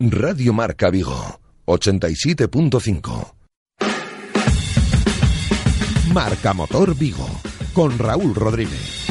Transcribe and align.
Radio 0.00 0.52
Marca 0.52 0.90
Vigo, 0.90 1.40
87.5. 1.66 3.34
Marca 6.12 6.54
Motor 6.54 6.96
Vigo, 6.96 7.28
con 7.72 7.98
Raúl 7.98 8.32
Rodríguez. 8.32 9.08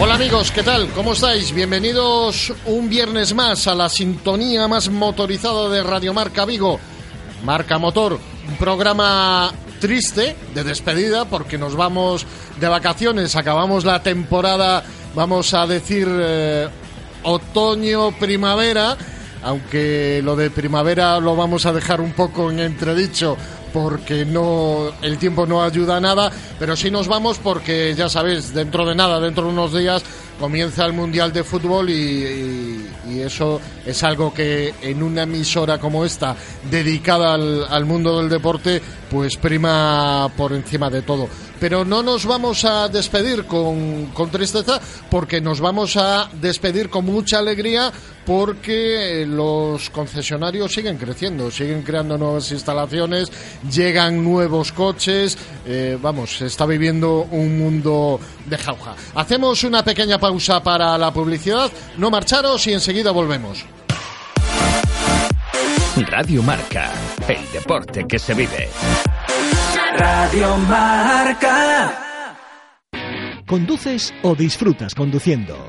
Hola 0.00 0.14
amigos, 0.16 0.50
¿qué 0.50 0.64
tal? 0.64 0.88
¿Cómo 0.88 1.12
estáis? 1.12 1.54
Bienvenidos 1.54 2.52
un 2.66 2.88
viernes 2.88 3.32
más 3.32 3.68
a 3.68 3.76
la 3.76 3.88
sintonía 3.88 4.66
más 4.66 4.90
motorizada 4.90 5.68
de 5.68 5.84
Radio 5.84 6.12
Marca 6.12 6.44
Vigo. 6.44 6.80
Marca 7.44 7.78
Motor, 7.78 8.18
un 8.48 8.56
programa 8.56 9.54
triste 9.80 10.36
de 10.54 10.64
despedida 10.64 11.24
porque 11.24 11.58
nos 11.58 11.76
vamos 11.76 12.26
de 12.60 12.68
vacaciones, 12.68 13.36
acabamos 13.36 13.84
la 13.84 14.02
temporada, 14.02 14.82
vamos 15.14 15.54
a 15.54 15.66
decir, 15.66 16.08
eh, 16.10 16.68
otoño-primavera, 17.22 18.96
aunque 19.42 20.20
lo 20.24 20.36
de 20.36 20.50
primavera 20.50 21.20
lo 21.20 21.36
vamos 21.36 21.66
a 21.66 21.72
dejar 21.72 22.00
un 22.00 22.12
poco 22.12 22.50
en 22.50 22.60
entredicho 22.60 23.36
porque 23.72 24.24
no 24.24 24.92
el 25.02 25.18
tiempo 25.18 25.46
no 25.46 25.62
ayuda 25.62 25.96
a 25.96 26.00
nada, 26.00 26.30
pero 26.60 26.76
sí 26.76 26.92
nos 26.92 27.08
vamos 27.08 27.38
porque 27.38 27.92
ya 27.96 28.08
sabéis, 28.08 28.54
dentro 28.54 28.86
de 28.86 28.94
nada, 28.94 29.18
dentro 29.18 29.44
de 29.44 29.50
unos 29.50 29.76
días 29.76 30.04
comienza 30.38 30.84
el 30.84 30.92
Mundial 30.92 31.32
de 31.32 31.44
Fútbol 31.44 31.90
y, 31.90 32.84
eso 33.14 33.60
es 33.86 34.02
algo 34.02 34.34
que 34.34 34.74
en 34.82 35.02
una 35.02 35.22
emisora 35.22 35.78
como 35.78 36.04
esta, 36.04 36.36
dedicada 36.70 37.34
al, 37.34 37.64
al 37.64 37.84
mundo 37.84 38.18
del 38.18 38.28
deporte, 38.28 38.82
pues 39.10 39.36
prima 39.36 40.30
por 40.36 40.52
encima 40.52 40.90
de 40.90 41.02
todo. 41.02 41.28
Pero 41.60 41.84
no 41.84 42.02
nos 42.02 42.26
vamos 42.26 42.64
a 42.64 42.88
despedir 42.88 43.44
con, 43.46 44.06
con, 44.06 44.30
tristeza 44.30 44.80
porque 45.10 45.40
nos 45.40 45.60
vamos 45.60 45.96
a 45.96 46.28
despedir 46.34 46.90
con 46.90 47.04
mucha 47.04 47.38
alegría 47.38 47.92
porque 48.26 49.24
los 49.26 49.90
concesionarios 49.90 50.72
siguen 50.72 50.96
creciendo, 50.96 51.50
siguen 51.50 51.82
creando 51.82 52.18
nuevas 52.18 52.50
instalaciones, 52.52 53.30
llegan 53.70 54.24
nuevos 54.24 54.72
coches, 54.72 55.38
eh, 55.66 55.96
vamos, 56.00 56.38
se 56.38 56.46
está 56.46 56.66
viviendo 56.66 57.26
un 57.30 57.58
mundo 57.58 58.18
de 58.46 58.58
jauja. 58.58 58.94
Hacemos 59.14 59.64
una 59.64 59.84
pequeña 59.84 60.18
pausa 60.18 60.62
para 60.62 60.96
la 60.98 61.12
publicidad, 61.12 61.70
no 61.96 62.10
marcharos 62.10 62.66
y 62.66 62.72
enseguida 62.72 63.10
volvemos. 63.10 63.64
Radio 65.96 66.42
Marca, 66.42 66.90
el 67.28 67.52
deporte 67.52 68.04
que 68.08 68.18
se 68.18 68.34
vive. 68.34 68.68
Radio 69.96 70.56
Marca. 70.58 72.00
¿Conduces 73.46 74.12
o 74.22 74.34
disfrutas 74.34 74.94
conduciendo? 74.94 75.68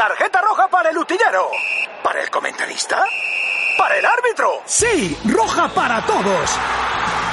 Tarjeta 0.00 0.40
roja 0.40 0.66
para 0.68 0.88
el 0.88 0.96
utillero. 0.96 1.50
¿Para 2.02 2.22
el 2.22 2.30
comentarista? 2.30 3.04
¿Para 3.76 3.98
el 3.98 4.06
árbitro? 4.06 4.62
Sí, 4.64 5.14
roja 5.26 5.68
para 5.68 6.00
todos. 6.06 6.50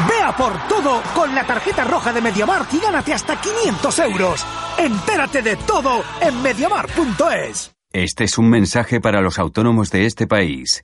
Vea 0.09 0.35
por 0.35 0.67
todo 0.67 1.01
con 1.15 1.33
la 1.33 1.45
tarjeta 1.45 1.85
roja 1.85 2.11
de 2.11 2.19
Mediamarkt 2.19 2.73
y 2.73 2.79
gánate 2.79 3.13
hasta 3.13 3.39
500 3.39 3.99
euros. 3.99 4.45
Entérate 4.77 5.41
de 5.41 5.55
todo 5.55 6.03
en 6.19 6.41
mediamar.es. 6.41 7.71
Este 7.93 8.25
es 8.25 8.37
un 8.37 8.49
mensaje 8.49 8.99
para 8.99 9.21
los 9.21 9.39
autónomos 9.39 9.89
de 9.89 10.05
este 10.05 10.27
país. 10.27 10.83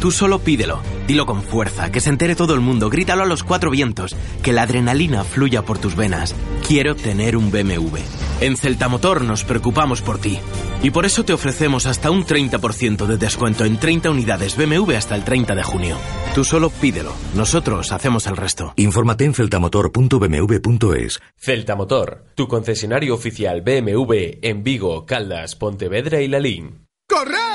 Tú 0.00 0.12
solo 0.12 0.38
pídelo, 0.38 0.80
dilo 1.08 1.26
con 1.26 1.42
fuerza, 1.42 1.90
que 1.90 2.00
se 2.00 2.10
entere 2.10 2.36
todo 2.36 2.54
el 2.54 2.60
mundo, 2.60 2.88
grítalo 2.88 3.24
a 3.24 3.26
los 3.26 3.42
cuatro 3.42 3.68
vientos, 3.72 4.14
que 4.44 4.52
la 4.52 4.62
adrenalina 4.62 5.24
fluya 5.24 5.62
por 5.62 5.78
tus 5.78 5.96
venas. 5.96 6.36
Quiero 6.66 6.94
tener 6.94 7.36
un 7.36 7.50
BMW. 7.50 7.98
En 8.40 8.56
Celtamotor 8.56 9.22
nos 9.22 9.42
preocupamos 9.42 10.00
por 10.00 10.20
ti. 10.20 10.38
Y 10.84 10.92
por 10.92 11.04
eso 11.04 11.24
te 11.24 11.32
ofrecemos 11.32 11.86
hasta 11.86 12.12
un 12.12 12.24
30% 12.24 13.06
de 13.06 13.16
descuento 13.16 13.64
en 13.64 13.78
30 13.78 14.10
unidades 14.10 14.56
BMW 14.56 14.92
hasta 14.92 15.16
el 15.16 15.24
30 15.24 15.56
de 15.56 15.64
junio. 15.64 15.96
Tú 16.32 16.44
solo 16.44 16.70
pídelo, 16.70 17.12
nosotros 17.34 17.90
hacemos 17.90 18.28
el 18.28 18.36
resto. 18.36 18.74
Infórmate 18.76 19.24
en 19.24 19.34
celtamotor.bmw.es. 19.34 21.20
Celtamotor, 21.36 22.26
tu 22.36 22.46
concesionario 22.46 23.14
oficial 23.14 23.62
BMW 23.62 24.38
en 24.42 24.62
Vigo, 24.62 25.04
Caldas, 25.04 25.56
Pontevedra 25.56 26.20
y 26.20 26.28
Lalín. 26.28 26.86
¡Corred! 27.08 27.47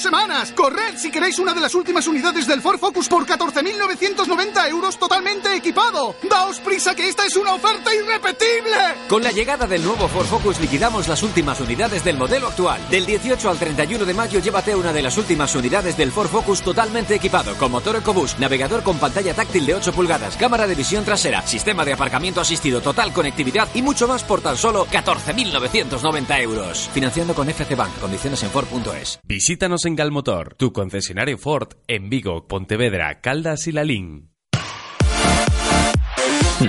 Dos 0.00 0.04
semanas. 0.04 0.52
Corred 0.52 0.96
si 0.96 1.10
queréis 1.10 1.38
una 1.38 1.52
de 1.52 1.60
las 1.60 1.74
últimas 1.74 2.06
unidades 2.06 2.46
del 2.46 2.62
Ford 2.62 2.78
Focus 2.78 3.06
por 3.06 3.26
14.990 3.26 4.70
euros 4.70 4.98
totalmente 4.98 5.54
equipado. 5.54 6.14
Daos 6.26 6.58
prisa 6.60 6.94
que 6.94 7.06
esta 7.06 7.26
es 7.26 7.36
una 7.36 7.52
oferta 7.52 7.94
irrepetible. 7.94 8.78
Con 9.10 9.22
la 9.22 9.30
llegada 9.30 9.66
del 9.66 9.84
nuevo 9.84 10.08
Ford 10.08 10.24
Focus 10.24 10.58
liquidamos 10.58 11.06
las 11.06 11.22
últimas 11.22 11.60
unidades 11.60 12.02
del 12.02 12.16
modelo 12.16 12.46
actual. 12.46 12.80
Del 12.88 13.04
18 13.04 13.50
al 13.50 13.58
31 13.58 14.06
de 14.06 14.14
mayo 14.14 14.40
llévate 14.40 14.74
una 14.74 14.90
de 14.90 15.02
las 15.02 15.18
últimas 15.18 15.54
unidades 15.54 15.98
del 15.98 16.12
Ford 16.12 16.28
Focus 16.28 16.62
totalmente 16.62 17.14
equipado 17.14 17.54
con 17.56 17.70
motor 17.70 17.96
EcoBoost, 17.96 18.38
navegador 18.38 18.82
con 18.82 18.98
pantalla 18.98 19.34
táctil 19.34 19.66
de 19.66 19.74
8 19.74 19.92
pulgadas, 19.92 20.38
cámara 20.38 20.66
de 20.66 20.76
visión 20.76 21.04
trasera, 21.04 21.46
sistema 21.46 21.84
de 21.84 21.92
aparcamiento 21.92 22.40
asistido, 22.40 22.80
total 22.80 23.12
conectividad 23.12 23.68
y 23.74 23.82
mucho 23.82 24.08
más 24.08 24.24
por 24.24 24.40
tan 24.40 24.56
solo 24.56 24.86
14.990 24.86 26.40
euros. 26.40 26.88
Financiando 26.94 27.34
con 27.34 27.50
FC 27.50 27.74
Bank. 27.74 27.98
Condiciones 28.00 28.42
en 28.42 28.50
Ford.es. 28.50 29.20
Visítanos 29.24 29.84
en 29.84 29.89
Galmotor, 29.96 30.54
tu 30.54 30.72
concesionario 30.72 31.38
Ford 31.38 31.74
en 31.86 32.10
Vigo, 32.10 32.46
Pontevedra, 32.46 33.20
Caldas 33.20 33.66
y 33.66 33.72
Lalín. 33.72 34.30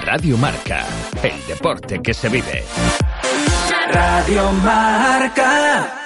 Radio 0.03 0.37
Marca, 0.37 0.85
el 1.21 1.47
deporte 1.47 2.01
que 2.01 2.13
se 2.13 2.29
vive. 2.29 2.63
Radio 3.91 4.51
Marca. 4.53 5.97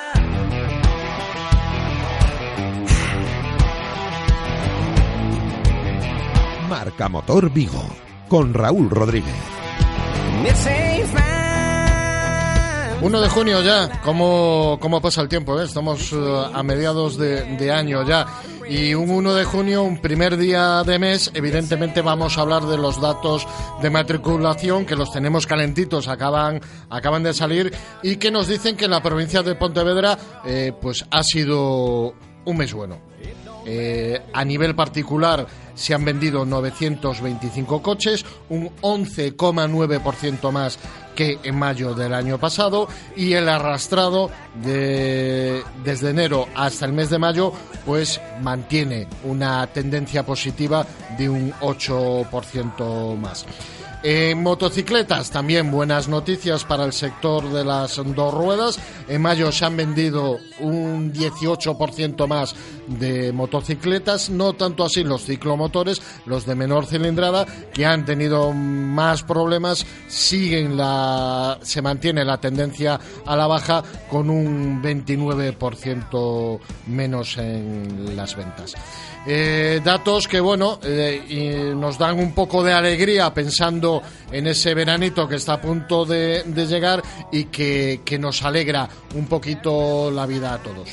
Marca 6.67 7.09
Motor 7.09 7.53
Vigo, 7.53 7.85
con 8.27 8.53
Raúl 8.53 8.89
Rodríguez. 8.89 9.33
1 13.01 13.21
de 13.21 13.29
junio 13.29 13.61
ya, 13.61 14.01
¿cómo, 14.01 14.77
cómo 14.81 15.01
pasa 15.01 15.21
el 15.21 15.27
tiempo? 15.29 15.59
eh? 15.59 15.65
Estamos 15.65 16.11
eh, 16.13 16.43
a 16.53 16.63
mediados 16.63 17.17
de, 17.17 17.43
de 17.57 17.71
año 17.71 18.03
ya. 18.07 18.25
Y 18.67 18.95
un 18.95 19.11
1 19.11 19.33
de 19.35 19.43
junio, 19.45 19.83
un 19.83 20.01
primer 20.01 20.37
día 20.37 20.81
de 20.83 20.97
mes, 20.97 21.29
evidentemente 21.35 22.01
vamos 22.01 22.37
a 22.37 22.41
hablar 22.41 22.63
de 22.63 22.77
los 22.77 22.99
datos 22.99 23.47
de 23.81 23.89
matriculación, 23.91 24.85
que 24.87 24.95
los 24.95 25.11
tenemos 25.11 25.45
calentitos, 25.45 26.07
acaban, 26.07 26.61
acaban 26.89 27.21
de 27.21 27.33
salir, 27.33 27.71
y 28.01 28.15
que 28.15 28.31
nos 28.31 28.47
dicen 28.47 28.75
que 28.75 28.85
en 28.85 28.91
la 28.91 29.03
provincia 29.03 29.43
de 29.43 29.53
Pontevedra, 29.53 30.17
eh, 30.45 30.73
pues 30.81 31.05
ha 31.11 31.21
sido 31.21 32.15
un 32.45 32.57
mes 32.57 32.73
bueno. 32.73 32.97
Eh, 33.65 34.21
a 34.33 34.45
nivel 34.45 34.75
particular 34.75 35.47
se 35.73 35.93
han 35.93 36.05
vendido 36.05 36.45
925 36.45 37.81
coches, 37.81 38.25
un 38.49 38.69
11,9% 38.81 40.51
más 40.51 40.79
que 41.15 41.39
en 41.43 41.57
mayo 41.57 41.93
del 41.93 42.13
año 42.13 42.37
pasado 42.37 42.87
y 43.15 43.33
el 43.33 43.49
arrastrado 43.49 44.29
de, 44.63 45.63
desde 45.83 46.09
enero 46.09 46.47
hasta 46.55 46.85
el 46.85 46.93
mes 46.93 47.09
de 47.09 47.19
mayo 47.19 47.53
pues 47.85 48.19
mantiene 48.41 49.07
una 49.23 49.65
tendencia 49.67 50.25
positiva 50.25 50.85
de 51.17 51.29
un 51.29 51.51
8% 51.53 53.17
más. 53.17 53.45
En 54.07 54.43
motocicletas 54.43 55.31
también 55.31 55.71
buenas 55.71 56.07
noticias 56.07 56.63
para 56.63 56.85
el 56.85 56.93
sector 56.93 57.51
de 57.51 57.65
las 57.65 57.95
dos 57.95 58.33
ruedas. 58.35 58.77
En 59.07 59.23
mayo 59.23 59.51
se 59.51 59.65
han 59.65 59.75
vendido 59.75 60.37
un 60.59 61.11
18% 61.11 62.27
más 62.27 62.55
de 62.87 63.31
motocicletas, 63.31 64.29
no 64.29 64.53
tanto 64.53 64.83
así 64.83 65.03
los 65.03 65.25
ciclomotores, 65.25 66.01
los 66.25 66.45
de 66.45 66.55
menor 66.55 66.85
cilindrada, 66.85 67.45
que 67.73 67.85
han 67.85 68.05
tenido 68.05 68.51
más 68.53 69.23
problemas, 69.23 69.85
siguen 70.07 70.77
la, 70.77 71.59
se 71.61 71.81
mantiene 71.81 72.23
la 72.25 72.37
tendencia 72.39 72.99
a 73.25 73.35
la 73.35 73.47
baja 73.47 73.83
con 74.09 74.29
un 74.29 74.81
29% 74.81 76.59
menos 76.87 77.37
en 77.37 78.15
las 78.15 78.35
ventas. 78.35 78.75
Eh, 79.27 79.81
datos 79.83 80.27
que, 80.27 80.39
bueno, 80.39 80.79
eh, 80.83 81.73
nos 81.75 81.97
dan 81.97 82.19
un 82.19 82.33
poco 82.33 82.63
de 82.63 82.73
alegría 82.73 83.33
pensando 83.33 84.01
en 84.31 84.45
ese 84.45 84.75
veranito 84.75 85.27
que 85.27 85.35
está 85.35 85.53
a 85.53 85.61
punto 85.61 86.05
de, 86.05 86.43
de 86.43 86.67
llegar 86.67 87.01
y 87.31 87.45
que, 87.45 88.01
que 88.05 88.19
nos 88.19 88.43
alegra 88.43 88.87
un 89.15 89.25
poquito 89.25 90.11
la 90.11 90.27
vida 90.27 90.53
a 90.53 90.57
todos. 90.59 90.89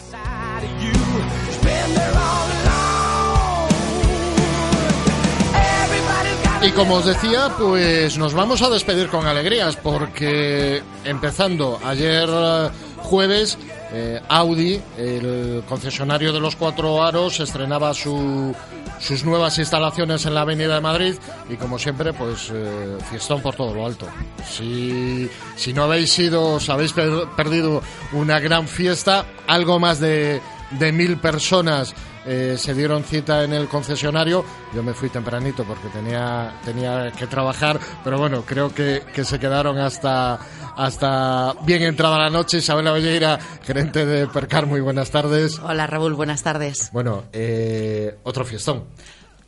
Como 6.76 6.94
os 6.96 7.04
decía, 7.04 7.50
pues 7.58 8.16
nos 8.18 8.32
vamos 8.34 8.62
a 8.62 8.70
despedir 8.70 9.08
con 9.08 9.26
alegrías 9.26 9.76
porque 9.76 10.82
empezando 11.04 11.78
ayer 11.84 12.28
eh, 12.30 12.70
jueves 12.98 13.58
eh, 13.92 14.20
Audi, 14.28 14.80
el 14.96 15.62
concesionario 15.68 16.32
de 16.32 16.40
los 16.40 16.56
cuatro 16.56 17.02
aros, 17.02 17.40
estrenaba 17.40 17.92
su, 17.92 18.54
sus 18.98 19.22
nuevas 19.24 19.58
instalaciones 19.58 20.24
en 20.24 20.34
la 20.34 20.40
Avenida 20.40 20.74
de 20.76 20.80
Madrid 20.80 21.14
y 21.50 21.56
como 21.56 21.78
siempre, 21.78 22.14
pues 22.14 22.50
eh, 22.52 22.96
fiestón 23.10 23.42
por 23.42 23.54
todo 23.54 23.74
lo 23.74 23.84
alto. 23.84 24.06
Si, 24.48 25.28
si 25.56 25.74
no 25.74 25.84
habéis 25.84 26.10
sido, 26.10 26.54
os 26.54 26.68
habéis 26.70 26.94
per- 26.94 27.28
perdido 27.36 27.82
una 28.12 28.40
gran 28.40 28.66
fiesta, 28.66 29.26
algo 29.46 29.78
más 29.78 30.00
de, 30.00 30.40
de 30.78 30.92
mil 30.92 31.18
personas 31.18 31.94
eh, 32.24 32.54
se 32.56 32.74
dieron 32.74 33.02
cita 33.04 33.44
en 33.44 33.52
el 33.52 33.68
concesionario. 33.68 34.44
Yo 34.74 34.82
me 34.82 34.94
fui 34.94 35.08
tempranito 35.08 35.64
porque 35.64 35.88
tenía, 35.88 36.60
tenía 36.64 37.10
que 37.12 37.26
trabajar, 37.26 37.78
pero 38.04 38.18
bueno, 38.18 38.42
creo 38.46 38.72
que, 38.74 39.02
que 39.12 39.24
se 39.24 39.38
quedaron 39.38 39.78
hasta, 39.78 40.38
hasta 40.76 41.54
bien 41.64 41.82
entrada 41.82 42.18
la 42.18 42.30
noche. 42.30 42.58
Isabel 42.58 42.86
Avelleira, 42.86 43.38
gerente 43.64 44.06
de 44.06 44.26
Percar, 44.28 44.66
muy 44.66 44.80
buenas 44.80 45.10
tardes. 45.10 45.58
Hola 45.58 45.86
Raúl, 45.86 46.14
buenas 46.14 46.42
tardes. 46.42 46.90
Bueno, 46.92 47.24
eh, 47.32 48.18
otro 48.22 48.44
fiestón. 48.44 48.84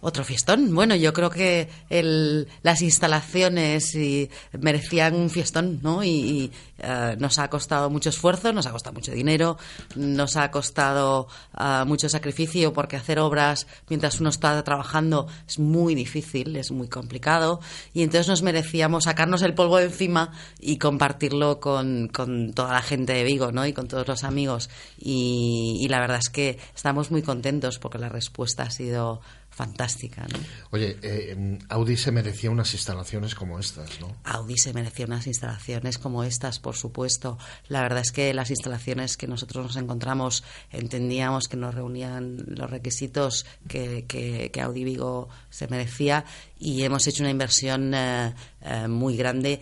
Otro 0.06 0.22
fiestón. 0.22 0.74
Bueno, 0.74 0.94
yo 0.96 1.14
creo 1.14 1.30
que 1.30 1.70
el, 1.88 2.46
las 2.60 2.82
instalaciones 2.82 3.94
y 3.94 4.28
merecían 4.52 5.14
un 5.14 5.30
fiestón, 5.30 5.80
¿no? 5.82 6.04
Y, 6.04 6.52
eh, 6.78 7.16
nos 7.18 7.38
ha 7.38 7.48
costado 7.48 7.88
mucho 7.88 8.10
esfuerzo, 8.10 8.52
nos 8.52 8.66
ha 8.66 8.72
costado 8.72 8.92
mucho 8.92 9.12
dinero, 9.12 9.56
nos 9.94 10.36
ha 10.36 10.50
costado 10.50 11.28
eh, 11.58 11.84
mucho 11.86 12.10
sacrificio 12.10 12.74
porque 12.74 12.96
hacer 12.96 13.18
obras 13.18 13.66
mientras 13.88 14.20
uno 14.20 14.28
está 14.28 14.62
trabajando 14.62 15.26
es 15.48 15.58
muy 15.58 15.94
difícil, 15.94 16.54
es 16.56 16.70
muy 16.70 16.88
complicado 16.88 17.60
y 17.94 18.02
entonces 18.02 18.28
nos 18.28 18.42
merecíamos 18.42 19.04
sacarnos 19.04 19.40
el 19.40 19.54
polvo 19.54 19.78
de 19.78 19.84
encima 19.84 20.32
y 20.60 20.76
compartirlo 20.76 21.60
con, 21.60 22.08
con 22.08 22.52
toda 22.52 22.74
la 22.74 22.82
gente 22.82 23.14
de 23.14 23.24
Vigo, 23.24 23.52
¿no? 23.52 23.64
Y 23.66 23.72
con 23.72 23.88
todos 23.88 24.06
los 24.06 24.22
amigos 24.24 24.68
y 24.98 25.86
la 25.88 26.00
verdad 26.00 26.18
es 26.18 26.28
que 26.28 26.58
estamos 26.74 27.10
muy 27.10 27.22
contentos 27.22 27.78
porque 27.78 27.98
la 27.98 28.10
respuesta 28.10 28.64
ha 28.64 28.70
sido 28.70 29.22
fantástica, 29.54 30.26
¿no? 30.32 30.38
Oye, 30.70 30.98
eh, 31.02 31.58
Audi 31.68 31.96
se 31.96 32.10
merecía 32.10 32.50
unas 32.50 32.72
instalaciones 32.74 33.34
como 33.34 33.58
estas, 33.58 34.00
¿no? 34.00 34.16
Audi 34.24 34.58
se 34.58 34.72
merecía 34.72 35.06
unas 35.06 35.26
instalaciones 35.26 35.98
como 35.98 36.24
estas, 36.24 36.58
por 36.58 36.74
supuesto. 36.74 37.38
La 37.68 37.82
verdad 37.82 38.00
es 38.00 38.10
que 38.10 38.34
las 38.34 38.50
instalaciones 38.50 39.16
que 39.16 39.28
nosotros 39.28 39.64
nos 39.64 39.76
encontramos 39.76 40.44
entendíamos 40.70 41.48
que 41.48 41.56
nos 41.56 41.74
reunían 41.74 42.44
los 42.48 42.68
requisitos 42.68 43.46
que, 43.68 44.04
que, 44.06 44.50
que 44.52 44.60
Audi 44.60 44.84
Vigo 44.84 45.28
se 45.50 45.68
merecía 45.68 46.24
y 46.58 46.82
hemos 46.82 47.06
hecho 47.06 47.22
una 47.22 47.30
inversión 47.30 47.94
eh, 47.94 48.34
eh, 48.62 48.88
muy 48.88 49.16
grande 49.16 49.60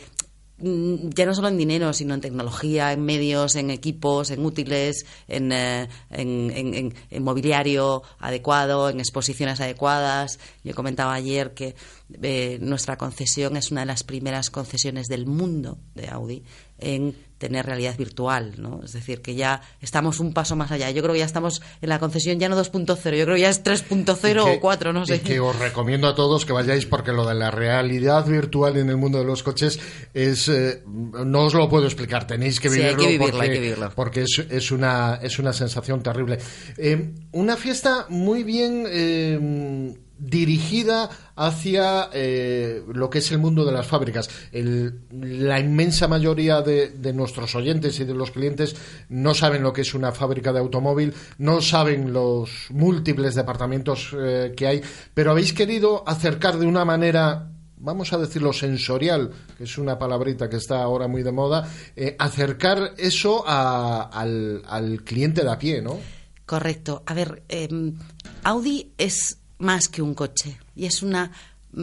ya 0.62 1.26
no 1.26 1.34
solo 1.34 1.48
en 1.48 1.58
dinero, 1.58 1.92
sino 1.92 2.14
en 2.14 2.20
tecnología, 2.20 2.92
en 2.92 3.04
medios, 3.04 3.56
en 3.56 3.70
equipos, 3.70 4.30
en 4.30 4.44
útiles, 4.44 5.06
en, 5.26 5.50
eh, 5.50 5.88
en, 6.10 6.94
en 7.10 7.22
mobiliario 7.22 8.02
adecuado, 8.20 8.88
en 8.88 9.00
exposiciones 9.00 9.60
adecuadas. 9.60 10.38
Yo 10.62 10.74
comentaba 10.74 11.14
ayer 11.14 11.52
que 11.54 11.74
eh, 12.22 12.58
nuestra 12.60 12.96
concesión 12.96 13.56
es 13.56 13.70
una 13.70 13.80
de 13.80 13.86
las 13.86 14.04
primeras 14.04 14.50
concesiones 14.50 15.08
del 15.08 15.26
mundo 15.26 15.78
de 15.94 16.08
Audi 16.08 16.44
en 16.82 17.14
tener 17.42 17.66
realidad 17.66 17.96
virtual, 17.98 18.54
¿no? 18.58 18.80
Es 18.84 18.92
decir, 18.92 19.20
que 19.20 19.34
ya 19.34 19.62
estamos 19.80 20.20
un 20.20 20.32
paso 20.32 20.54
más 20.54 20.70
allá. 20.70 20.92
Yo 20.92 21.02
creo 21.02 21.12
que 21.14 21.18
ya 21.18 21.24
estamos 21.24 21.60
en 21.80 21.88
la 21.88 21.98
concesión 21.98 22.38
ya 22.38 22.48
no 22.48 22.56
2.0, 22.56 23.16
yo 23.16 23.24
creo 23.24 23.34
que 23.34 23.40
ya 23.40 23.50
es 23.50 23.64
3.0 23.64 24.56
o 24.58 24.60
4, 24.60 24.92
no 24.92 25.04
sé. 25.04 25.16
Y 25.16 25.18
que 25.18 25.40
os 25.40 25.58
recomiendo 25.58 26.06
a 26.06 26.14
todos 26.14 26.44
que 26.44 26.52
vayáis 26.52 26.86
porque 26.86 27.10
lo 27.10 27.26
de 27.26 27.34
la 27.34 27.50
realidad 27.50 28.26
virtual 28.26 28.76
en 28.76 28.90
el 28.90 28.96
mundo 28.96 29.18
de 29.18 29.24
los 29.24 29.42
coches 29.42 29.80
es 30.14 30.48
eh, 30.48 30.84
no 30.86 31.46
os 31.46 31.54
lo 31.54 31.68
puedo 31.68 31.86
explicar, 31.86 32.28
tenéis 32.28 32.60
que 32.60 32.70
Sí, 32.70 32.80
hay 32.80 32.94
vivirlo 32.94 33.02
que 33.02 33.08
vivirlo, 33.08 33.32
porque, 33.32 33.42
hay 33.42 33.52
que 33.52 33.60
vivirlo. 33.60 33.92
porque 33.96 34.22
es, 34.22 34.46
es 34.48 34.70
una 34.70 35.18
es 35.20 35.40
una 35.40 35.52
sensación 35.52 36.00
terrible. 36.00 36.38
Eh, 36.78 37.12
una 37.32 37.56
fiesta 37.56 38.06
muy 38.08 38.44
bien 38.44 38.84
eh, 38.88 39.96
dirigida 40.22 41.10
hacia 41.34 42.08
eh, 42.12 42.82
lo 42.92 43.10
que 43.10 43.18
es 43.18 43.32
el 43.32 43.38
mundo 43.38 43.64
de 43.64 43.72
las 43.72 43.86
fábricas. 43.86 44.30
La 45.10 45.58
inmensa 45.58 46.06
mayoría 46.06 46.62
de, 46.62 47.12
nuestros 47.12 47.54
oyentes 47.56 47.98
y 48.00 48.04
de 48.04 48.14
los 48.14 48.30
clientes 48.30 48.76
no 49.08 49.34
saben 49.34 49.62
lo 49.62 49.72
que 49.72 49.80
es 49.80 49.94
una 49.94 50.12
fábrica 50.12 50.52
de 50.52 50.60
automóvil, 50.60 51.12
no 51.38 51.60
saben 51.60 52.12
los 52.12 52.66
múltiples 52.70 53.34
departamentos 53.34 54.14
eh, 54.16 54.52
que 54.56 54.66
hay, 54.66 54.82
pero 55.12 55.32
habéis 55.32 55.52
querido 55.52 56.04
acercar 56.06 56.58
de 56.58 56.66
una 56.66 56.84
manera 56.84 57.48
vamos 57.84 58.12
a 58.12 58.18
decirlo 58.18 58.52
sensorial, 58.52 59.32
que 59.58 59.64
es 59.64 59.76
una 59.76 59.98
palabrita 59.98 60.48
que 60.48 60.54
está 60.56 60.84
ahora 60.84 61.08
muy 61.08 61.24
de 61.24 61.32
moda, 61.32 61.68
eh, 61.96 62.14
acercar 62.16 62.94
eso 62.96 63.42
a- 63.44 64.02
al, 64.12 64.62
al 64.68 65.02
cliente 65.02 65.42
de 65.42 65.50
a 65.50 65.58
pie, 65.58 65.82
¿no? 65.82 65.98
Correcto. 66.46 67.02
A 67.06 67.14
ver, 67.14 67.42
eh, 67.48 67.68
Audi 68.44 68.92
es 68.98 69.38
más 69.62 69.88
que 69.88 70.02
un 70.02 70.14
coche 70.14 70.58
y 70.76 70.84
es 70.86 71.02
una 71.02 71.32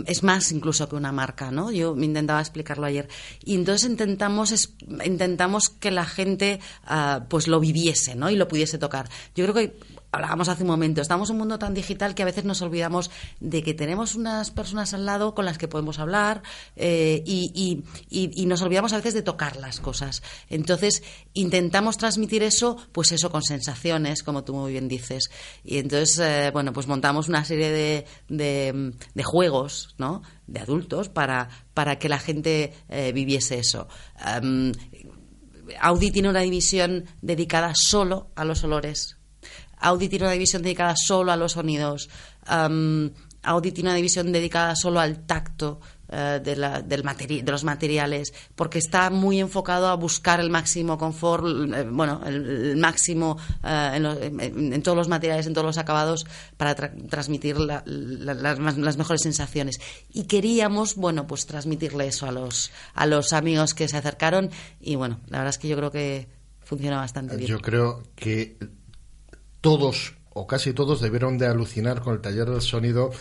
es 0.06 0.22
más 0.22 0.52
incluso 0.52 0.88
que 0.88 0.96
una 0.96 1.12
marca, 1.12 1.50
¿no? 1.50 1.72
Yo 1.72 1.96
me 1.96 2.06
intentaba 2.06 2.40
explicarlo 2.40 2.86
ayer 2.86 3.10
y 3.44 3.56
entonces 3.56 3.90
intentamos 3.90 4.52
es- 4.52 4.76
intentamos 5.04 5.70
que 5.70 5.90
la 5.90 6.06
gente 6.06 6.60
ah, 6.86 7.26
pues 7.28 7.48
lo 7.48 7.60
viviese, 7.60 8.14
¿no? 8.14 8.30
Y 8.30 8.36
lo 8.36 8.48
pudiese 8.48 8.78
tocar. 8.78 9.10
Yo 9.36 9.46
creo 9.46 9.56
que 9.56 9.80
hablábamos 10.12 10.50
hace 10.50 10.64
un 10.64 10.70
momento, 10.70 11.02
estamos 11.02 11.30
en 11.30 11.34
un 11.36 11.40
mundo 11.40 11.60
tan 11.60 11.74
digital 11.74 12.16
que 12.16 12.24
a 12.24 12.26
veces 12.26 12.44
nos 12.46 12.62
olvidamos 12.62 13.12
de 13.40 13.62
que 13.64 13.74
tenemos 13.74 14.16
unas 14.16 14.52
personas 14.52 14.94
al 14.94 15.06
lado 15.06 15.36
con 15.36 15.46
las 15.46 15.58
que 15.58 15.68
podemos 15.68 16.00
hablar 16.00 16.42
eh, 16.76 17.22
y, 17.26 17.84
y- 18.10 18.46
nos 18.46 18.62
olvidamos 18.64 18.94
a 18.94 18.98
veces 18.98 19.14
de 19.14 19.22
tocar 19.22 19.58
las 19.58 19.80
cosas. 19.80 20.24
Entonces 20.50 21.04
intentamos 21.34 21.98
transmitir 21.98 22.42
eso, 22.42 22.78
pues 22.92 23.12
eso 23.12 23.30
con 23.30 23.44
sensaciones, 23.44 24.24
como 24.24 24.44
tú 24.44 24.56
muy 24.56 24.72
bien 24.72 24.88
dices. 24.88 25.30
Y 25.64 25.78
entonces, 25.78 26.18
eh, 26.20 26.50
bueno, 26.52 26.74
pues 26.74 26.88
montamos 26.88 27.28
una 27.30 27.46
serie 27.46 27.70
de, 27.70 28.06
de, 28.28 29.24
juegos, 29.24 29.94
¿no? 30.00 30.24
De 30.48 30.60
adultos 30.62 31.10
para, 31.10 31.50
para 31.76 32.00
que 32.00 32.10
la 32.10 32.18
gente 32.18 32.74
eh, 32.90 33.12
viviese 33.12 33.60
eso. 33.60 33.88
Am, 34.18 34.72
Audi 35.80 36.10
tiene 36.10 36.30
una 36.30 36.40
división 36.42 37.06
dedicada 37.22 37.74
solo 37.76 38.32
a 38.36 38.44
los 38.46 38.64
olores. 38.64 39.19
Audi 39.80 40.10
tiene 40.10 40.26
una 40.26 40.34
división 40.34 40.62
dedicada 40.62 40.96
solo 40.96 41.32
a 41.32 41.36
los 41.38 41.54
sonidos. 41.54 42.10
Am, 42.46 43.12
Audi 43.44 43.72
tiene 43.72 43.90
una 43.90 43.96
división 43.96 44.32
dedicada 44.34 44.76
solo 44.76 45.00
al 45.00 45.26
tacto 45.26 45.80
eh, 46.12 46.42
de, 46.44 46.56
la- 46.56 46.82
del 46.82 47.04
materi- 47.04 47.42
de 47.44 47.52
los 47.52 47.64
materiales, 47.64 48.34
porque 48.56 48.80
está 48.80 49.10
muy 49.12 49.40
enfocado 49.40 49.88
a 49.88 49.96
buscar 49.96 50.40
el 50.40 50.50
máximo 50.50 50.98
confort, 50.98 51.46
eh, 51.46 51.84
bueno, 51.90 52.20
el, 52.26 52.72
el 52.72 52.78
máximo 52.78 53.38
eh, 53.64 53.92
en, 53.94 54.04
los- 54.04 54.18
en- 54.20 54.74
en 54.74 54.82
todos 54.84 54.98
los 54.98 55.08
materiales, 55.08 55.46
en 55.46 55.54
todos 55.54 55.66
los 55.68 55.78
acabados, 55.78 56.26
para 56.58 56.76
tra- 56.76 57.10
transmitir 57.10 57.60
la- 57.60 57.84
la- 57.86 58.34
las, 58.34 58.78
las 58.78 58.98
mejores 58.98 59.22
sensaciones. 59.22 59.80
Y 60.12 60.24
queríamos, 60.24 60.96
bueno, 60.96 61.28
pues 61.28 61.46
transmitirle 61.46 62.08
eso 62.08 62.26
a 62.26 62.32
los, 62.32 62.72
a 62.96 63.06
los 63.06 63.32
amigos 63.32 63.74
que 63.76 63.88
se 63.88 63.96
acercaron, 63.98 64.50
y 64.82 64.96
bueno, 64.96 65.20
la 65.28 65.38
verdad 65.38 65.52
es 65.52 65.60
que 65.60 65.68
yo 65.68 65.78
creo 65.78 65.92
que 65.92 66.28
funciona 66.60 66.98
bastante 66.98 67.38
bien. 67.38 67.48
Yo 67.50 67.60
creo 67.60 68.04
que 68.16 68.58
todos 69.62 70.16
o 70.32 70.48
casi 70.48 70.74
todos, 70.74 71.02
debieron 71.02 71.38
de 71.38 71.48
alucinar 71.48 72.02
con 72.02 72.14
el 72.14 72.22
taller 72.22 72.50
del 72.50 72.62
sonido. 72.62 73.12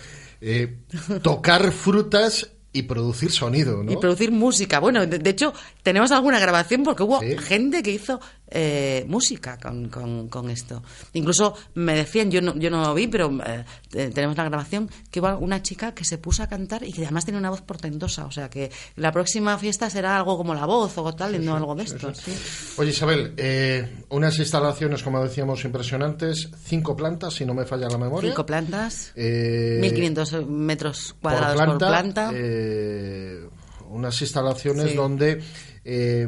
Eh, 0.41 0.79
tocar 1.23 1.73
frutas 1.73 2.51
y 2.73 2.83
producir 2.83 3.33
sonido, 3.33 3.83
¿no? 3.83 3.93
Y 3.93 3.97
producir 3.97 4.31
música. 4.31 4.79
Bueno, 4.79 5.07
de, 5.07 5.19
de 5.19 5.31
hecho, 5.31 5.53
tenemos 5.83 6.13
alguna 6.13 6.39
grabación 6.39 6.85
porque 6.85 7.03
hubo 7.03 7.21
gente 7.39 7.83
que 7.83 7.91
hizo 7.93 8.21
eh, 8.51 9.05
música 9.09 9.59
con, 9.59 9.89
con, 9.89 10.29
con 10.29 10.51
esto. 10.51 10.83
Incluso 11.13 11.55
me 11.75 11.95
decían, 11.95 12.31
yo 12.31 12.41
no, 12.41 12.57
yo 12.57 12.71
no 12.71 12.83
lo 12.83 12.95
vi, 12.95 13.07
pero 13.09 13.31
eh, 13.47 13.65
te- 13.91 14.11
tenemos 14.11 14.37
la 14.37 14.45
grabación, 14.45 14.91
que 15.11 15.21
hubo 15.21 15.37
una 15.39 15.63
chica 15.63 15.93
que 15.95 16.05
se 16.05 16.19
puso 16.19 16.43
a 16.43 16.47
cantar 16.49 16.83
y 16.85 16.93
que 16.93 17.03
además 17.03 17.25
tiene 17.25 17.39
una 17.39 17.51
voz 17.51 17.63
portentosa. 17.63 18.27
O 18.27 18.31
sea 18.31 18.49
que 18.51 18.71
la 18.97 19.13
próxima 19.13 19.57
fiesta 19.59 19.91
será 19.91 20.17
algo 20.17 20.37
como 20.37 20.55
la 20.55 20.67
voz 20.67 20.97
o 20.99 21.15
tal, 21.15 21.35
y 21.35 21.39
no 21.39 21.57
algo 21.57 21.75
de 21.75 21.85
esto. 21.85 22.15
sí. 22.15 22.33
Oye, 22.79 22.91
Isabel, 22.91 23.35
eh, 23.37 24.05
unas 24.11 24.39
instalaciones, 24.39 25.03
como 25.03 25.23
decíamos, 25.23 25.65
impresionantes, 25.65 26.49
cinco 26.65 26.97
plantas, 26.97 27.35
si 27.35 27.45
no 27.45 27.55
me 27.55 27.65
falla 27.67 27.89
la 27.89 27.99
memoria. 27.99 28.31
Cinco 28.31 28.47
plantas, 28.47 29.13
Eh, 29.17 29.79
1500 29.81 30.47
metros 30.49 31.15
cuadrados 31.21 31.61
por 31.63 31.79
planta. 31.79 32.31
eh, 32.35 33.49
unas 33.91 34.21
instalaciones 34.21 34.95
donde, 34.95 35.43
eh, 35.85 36.27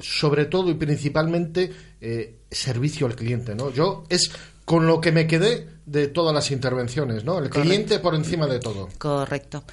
sobre 0.00 0.46
todo 0.46 0.70
y 0.70 0.74
principalmente, 0.74 1.70
eh, 2.00 2.40
servicio 2.50 3.06
al 3.06 3.16
cliente, 3.16 3.54
¿no? 3.54 3.70
Yo 3.70 4.04
es 4.08 4.30
con 4.64 4.86
lo 4.86 5.00
que 5.00 5.12
me 5.12 5.26
quedé 5.26 5.68
de 5.86 6.08
todas 6.08 6.34
las 6.34 6.50
intervenciones, 6.50 7.24
¿no? 7.24 7.38
El 7.38 7.50
Correcto. 7.50 7.60
cliente 7.62 7.98
por 7.98 8.14
encima 8.14 8.46
de 8.46 8.60
todo. 8.60 8.88
Correcto. 8.98 9.64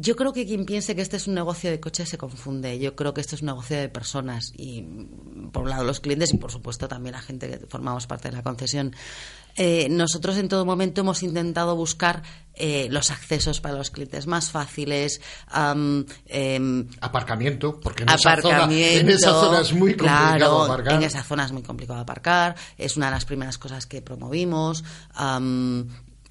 Yo 0.00 0.14
creo 0.14 0.32
que 0.32 0.46
quien 0.46 0.64
piense 0.64 0.94
que 0.94 1.02
este 1.02 1.16
es 1.16 1.26
un 1.26 1.34
negocio 1.34 1.70
de 1.70 1.80
coches 1.80 2.08
se 2.08 2.18
confunde. 2.18 2.78
Yo 2.78 2.94
creo 2.94 3.14
que 3.14 3.20
esto 3.20 3.34
es 3.34 3.42
un 3.42 3.46
negocio 3.46 3.76
de 3.76 3.88
personas 3.88 4.52
y, 4.56 4.82
por 5.52 5.64
un 5.64 5.70
lado, 5.70 5.82
los 5.82 5.98
clientes 5.98 6.32
y, 6.32 6.36
por 6.36 6.52
supuesto, 6.52 6.86
también 6.86 7.14
la 7.14 7.20
gente 7.20 7.48
que 7.48 7.66
formamos 7.66 8.06
parte 8.06 8.28
de 8.28 8.36
la 8.36 8.42
concesión. 8.44 8.94
Eh, 9.60 9.88
nosotros 9.90 10.36
en 10.36 10.48
todo 10.48 10.64
momento 10.64 11.00
hemos 11.00 11.24
intentado 11.24 11.74
buscar 11.74 12.22
eh, 12.54 12.86
los 12.90 13.10
accesos 13.10 13.60
para 13.60 13.74
los 13.74 13.90
clientes 13.90 14.28
más 14.28 14.50
fáciles, 14.50 15.20
em, 16.26 16.86
Aparcamiento, 17.00 17.80
porque 17.80 18.04
en 18.04 18.08
esa, 18.08 18.40
zona, 18.40 18.56
aparcamiento. 18.56 19.00
en 19.00 19.10
esa 19.10 19.30
zona 19.32 19.60
es 19.60 19.72
muy 19.72 19.90
complicado 19.94 20.36
claro, 20.36 20.62
aparcar. 20.62 20.94
En 20.94 21.02
esa 21.02 21.22
zona 21.24 21.44
es 21.44 21.52
muy 21.52 21.62
complicado 21.62 21.98
aparcar. 21.98 22.54
Es 22.76 22.96
una 22.96 23.06
de 23.06 23.12
las 23.12 23.24
primeras 23.24 23.58
cosas 23.58 23.86
que 23.86 24.00
promovimos. 24.00 24.84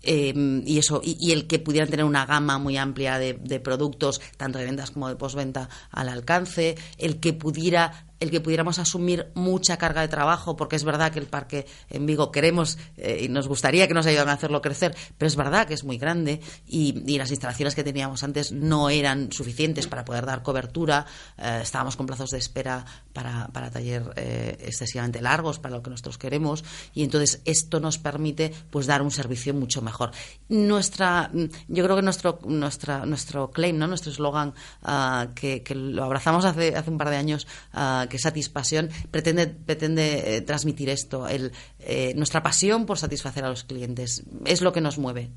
eh, 0.04 0.62
y 0.66 0.78
eso 0.78 1.02
y, 1.04 1.18
y 1.20 1.34
el 1.34 1.48
que 1.48 1.60
pudieran 1.60 1.90
tener 1.90 2.06
una 2.06 2.26
gama 2.26 2.58
muy 2.60 2.78
amplia 2.78 3.20
de, 3.20 3.34
de 3.34 3.60
productos 3.60 4.22
tanto 4.38 4.58
de 4.58 4.64
ventas 4.64 4.92
como 4.92 5.10
de 5.10 5.18
postventa 5.18 5.68
al 5.92 6.08
alcance 6.08 6.76
el 6.98 7.20
que 7.20 7.34
pudiera 7.34 8.07
el 8.20 8.32
que 8.32 8.42
pudiéramos 8.42 8.80
asumir 8.80 9.28
mucha 9.36 9.78
carga 9.78 10.02
de 10.02 10.08
trabajo, 10.08 10.56
porque 10.56 10.76
es 10.76 10.84
verdad 10.84 11.12
que 11.12 11.20
el 11.20 11.28
parque 11.28 11.66
en 11.90 12.06
Vigo 12.06 12.32
queremos 12.32 12.78
eh, 12.98 13.22
y 13.24 13.30
nos 13.30 13.48
gustaría 13.48 13.88
que 13.88 13.94
nos 13.94 14.06
ayudaran 14.06 14.30
a 14.30 14.34
hacerlo 14.34 14.62
crecer, 14.62 14.96
pero 15.18 15.28
es 15.28 15.36
verdad 15.36 15.68
que 15.68 15.74
es 15.74 15.84
muy 15.84 15.98
grande 15.98 16.42
y, 16.68 17.18
las 17.18 17.32
instalaciones 17.32 17.74
que 17.74 17.84
teníamos 17.84 18.22
antes 18.22 18.52
no 18.52 18.92
eran 18.92 19.32
suficientes 19.32 19.88
para 19.88 20.06
poder 20.06 20.28
dar 20.28 20.44
cobertura. 20.44 21.08
Eh, 21.36 21.62
estábamos 21.64 21.96
con 21.96 22.06
plazos 22.06 22.30
de 22.30 22.38
espera 22.38 22.86
para, 23.12 23.48
para 23.48 23.72
taller 23.72 24.14
eh, 24.16 24.56
excesivamente 24.62 25.20
largos 25.20 25.58
para 25.58 25.76
lo 25.76 25.82
que 25.82 25.90
nosotros 25.90 26.20
queremos 26.20 26.64
y 26.94 27.04
entonces 27.04 27.42
esto 27.44 27.80
nos 27.80 27.98
permite 27.98 28.54
pues 28.70 28.86
dar 28.86 29.02
un 29.02 29.10
servicio 29.10 29.52
mucho 29.56 29.82
mejor. 29.82 30.12
Nuestra, 30.48 31.32
mm, 31.34 31.46
yo 31.70 31.84
creo 31.84 31.96
que 31.96 32.04
nuestro, 32.04 32.38
nuestra, 32.46 33.04
nuestro 33.08 33.50
claim, 33.50 33.80
¿no? 33.80 33.88
nuestro 33.88 34.12
eslogan 34.12 34.54
que, 35.34 35.64
que 35.64 35.76
lo 35.76 36.04
abrazamos 36.04 36.46
hace, 36.46 36.76
hace 36.76 36.90
un 36.90 36.98
par 36.98 37.10
de 37.10 37.18
años, 37.18 37.48
ah, 37.74 38.07
que 38.08 38.18
es 38.18 38.24
satisfacción, 38.24 38.90
pretende, 39.12 39.48
pretende 39.48 40.38
eh, 40.38 40.42
transmitir 40.42 40.90
esto, 40.90 41.28
el, 41.28 41.52
eh, 41.80 42.14
nuestra 42.16 42.44
pasión 42.44 42.86
por 42.86 42.98
satisfacer 42.98 43.44
a 43.46 43.50
los 43.50 43.64
clientes. 43.64 44.24
Es 44.46 44.62
lo 44.62 44.72
que 44.72 44.82
nos 44.82 44.98
mueve. 44.98 45.30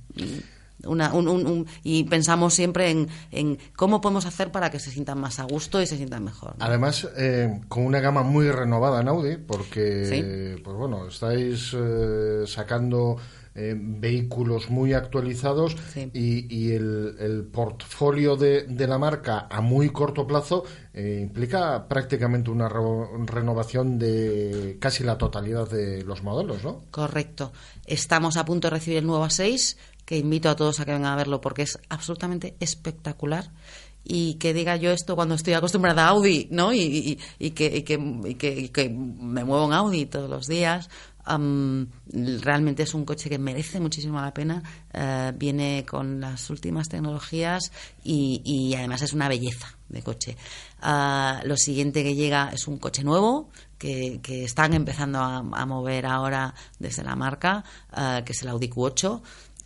Una- 0.86 1.12
un- 1.14 1.28
un- 1.28 1.46
un- 1.46 1.66
y 1.82 2.04
pensamos 2.04 2.54
siempre 2.54 2.90
en, 2.90 3.08
en 3.30 3.58
cómo 3.76 4.00
podemos 4.00 4.26
hacer 4.26 4.50
para 4.52 4.70
que 4.70 4.78
se 4.78 4.90
sientan 4.90 5.20
más 5.20 5.38
a 5.38 5.44
gusto 5.44 5.80
y 5.82 5.86
se 5.86 5.96
sientan 5.96 6.24
mejor. 6.24 6.56
¿no? 6.58 6.64
Además, 6.64 7.08
eh, 7.16 7.60
con 7.68 7.84
una 7.84 8.00
gama 8.00 8.22
muy 8.22 8.50
renovada 8.50 9.00
en 9.00 9.08
Audi, 9.08 9.36
porque, 9.36 10.60
pues 10.64 10.76
bueno, 10.76 11.06
estáis 11.08 11.74
eh, 11.76 12.44
sacando 12.46 13.16
eh, 13.54 13.74
vehículos 13.76 14.70
muy 14.70 14.92
actualizados 14.94 15.76
y, 16.14 16.46
y 16.54 16.72
el, 16.72 17.16
el 17.18 17.44
portfolio 17.44 18.36
de, 18.36 18.62
de 18.62 18.86
la 18.86 18.96
marca 18.96 19.48
a 19.50 19.60
muy 19.60 19.90
corto 19.90 20.24
plazo 20.24 20.64
eh, 20.94 21.18
implica 21.20 21.88
prácticamente 21.88 22.50
una 22.50 22.68
re- 22.68 22.80
renovación 23.26 23.98
de 23.98 24.76
casi 24.80 25.02
la 25.02 25.18
totalidad 25.18 25.68
de 25.68 26.04
los 26.04 26.22
modelos, 26.22 26.62
¿no? 26.64 26.84
Correcto. 26.92 27.52
Estamos 27.86 28.36
a 28.36 28.44
punto 28.44 28.68
de 28.68 28.70
recibir 28.76 28.98
el 28.98 29.06
nuevo 29.06 29.24
A6, 29.24 29.76
que 30.10 30.18
invito 30.18 30.50
a 30.50 30.56
todos 30.56 30.80
a 30.80 30.84
que 30.84 30.90
vengan 30.90 31.12
a 31.12 31.14
verlo 31.14 31.40
porque 31.40 31.62
es 31.62 31.78
absolutamente 31.88 32.56
espectacular. 32.58 33.52
Y 34.02 34.34
que 34.34 34.52
diga 34.52 34.74
yo 34.74 34.90
esto 34.90 35.14
cuando 35.14 35.36
estoy 35.36 35.52
acostumbrada 35.52 36.06
a 36.06 36.08
Audi, 36.08 36.48
¿no? 36.50 36.72
Y, 36.72 37.16
que, 37.38 37.84
que- 37.84 38.88
me 38.88 39.44
muevo 39.44 39.66
en 39.66 39.72
Audi 39.72 40.06
todos 40.06 40.28
los 40.28 40.48
días. 40.48 40.90
Am, 41.24 41.86
realmente 42.40 42.82
es 42.82 42.92
un 42.94 43.04
coche 43.04 43.28
que 43.30 43.38
merece 43.38 43.78
muchísimo 43.78 44.20
la 44.20 44.34
pena. 44.34 44.64
eh, 44.92 45.32
viene 45.36 45.84
con 45.88 46.20
las 46.20 46.50
últimas 46.50 46.88
tecnologías 46.88 47.70
y, 48.02 48.74
además 48.76 49.02
es 49.02 49.12
una 49.12 49.28
belleza 49.28 49.76
de 49.88 50.02
coche. 50.02 50.36
Ah, 50.80 51.40
lo 51.44 51.56
siguiente 51.56 52.02
que 52.02 52.16
llega 52.16 52.50
es 52.52 52.66
un 52.66 52.78
coche 52.78 53.04
nuevo 53.04 53.50
que, 53.78 54.18
que 54.22 54.42
están 54.44 54.74
empezando 54.74 55.20
a, 55.20 55.66
mover 55.66 56.06
ahora 56.06 56.54
desde 56.80 57.04
la 57.04 57.14
marca, 57.14 57.62
ah, 57.92 58.22
que 58.24 58.32
es 58.32 58.42
el 58.42 58.48
Audi 58.48 58.68
Q8. 58.68 59.20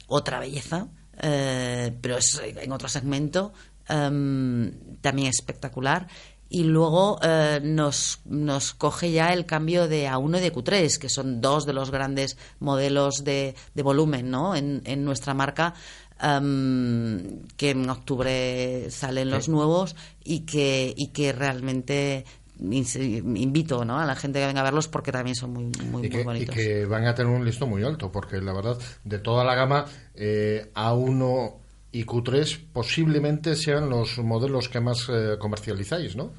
Otra 0.07 0.39
belleza, 0.39 0.89
eh, 1.21 1.97
pero 2.01 2.19
es 2.19 2.41
en 2.45 2.73
otro 2.73 2.89
segmento, 2.89 3.53
em, 3.89 4.73
también 5.01 5.29
espectacular. 5.29 6.07
Y 6.49 6.65
luego 6.65 7.19
eh, 7.23 7.61
nos, 7.63 8.21
nos 8.27 8.75
coge 8.75 9.11
ya 9.11 9.33
el 9.33 9.45
cambio 9.47 9.89
de 9.89 10.07
A1 10.09 10.39
y 10.39 10.41
de 10.43 10.53
Q3, 10.53 10.99
que 10.99 11.09
son 11.09 11.41
dos 11.41 11.65
de 11.67 11.73
los 11.73 11.91
grandes 11.91 12.37
modelos 12.61 13.25
de, 13.25 13.55
de 13.75 13.83
volumen 13.83 14.31
¿no? 14.31 14.55
en, 14.55 14.83
en 14.85 15.05
nuestra 15.05 15.35
marca, 15.35 15.75
em, 16.21 17.43
que 17.57 17.71
en 17.71 17.89
octubre 17.91 18.89
salen 18.91 19.31
los 19.31 19.47
Sí. 19.47 19.51
nuevos 19.51 19.97
y 20.23 20.41
que, 20.41 20.95
y 20.97 21.09
que 21.09 21.33
realmente 21.33 22.25
invito 22.61 23.85
¿no? 23.85 23.99
a 23.99 24.05
la 24.05 24.15
gente 24.15 24.41
que 24.41 24.47
venga 24.47 24.61
a 24.61 24.65
verlos 24.65 24.89
porque 24.89 25.13
también 25.13 25.35
son 25.35 25.53
muy, 25.53 25.65
muy, 25.65 26.07
y, 26.07 26.09
muy 26.09 26.09
que, 26.09 26.21
y 26.21 26.25
bonitos. 26.25 26.55
que 26.55 26.87
van 26.87 27.07
a 27.07 27.15
tener 27.15 27.33
un 27.33 27.45
listón 27.45 27.71
muy 27.71 27.83
alto, 27.83 28.11
porque 28.11 28.41
la 28.41 28.53
verdad, 28.53 28.79
de 29.05 29.19
toda 29.19 29.45
la 29.45 29.55
gama, 29.55 29.87
eh, 30.15 30.71
A1 30.75 31.55
y 31.93 32.05
Q3 32.05 32.61
posiblemente 32.73 33.57
sean 33.57 33.89
los 33.89 34.19
modelos 34.19 34.69
que 34.69 34.81
más 34.81 35.09
eh, 35.09 35.37
comercializáis, 35.39 36.17
¿no? 36.17 36.33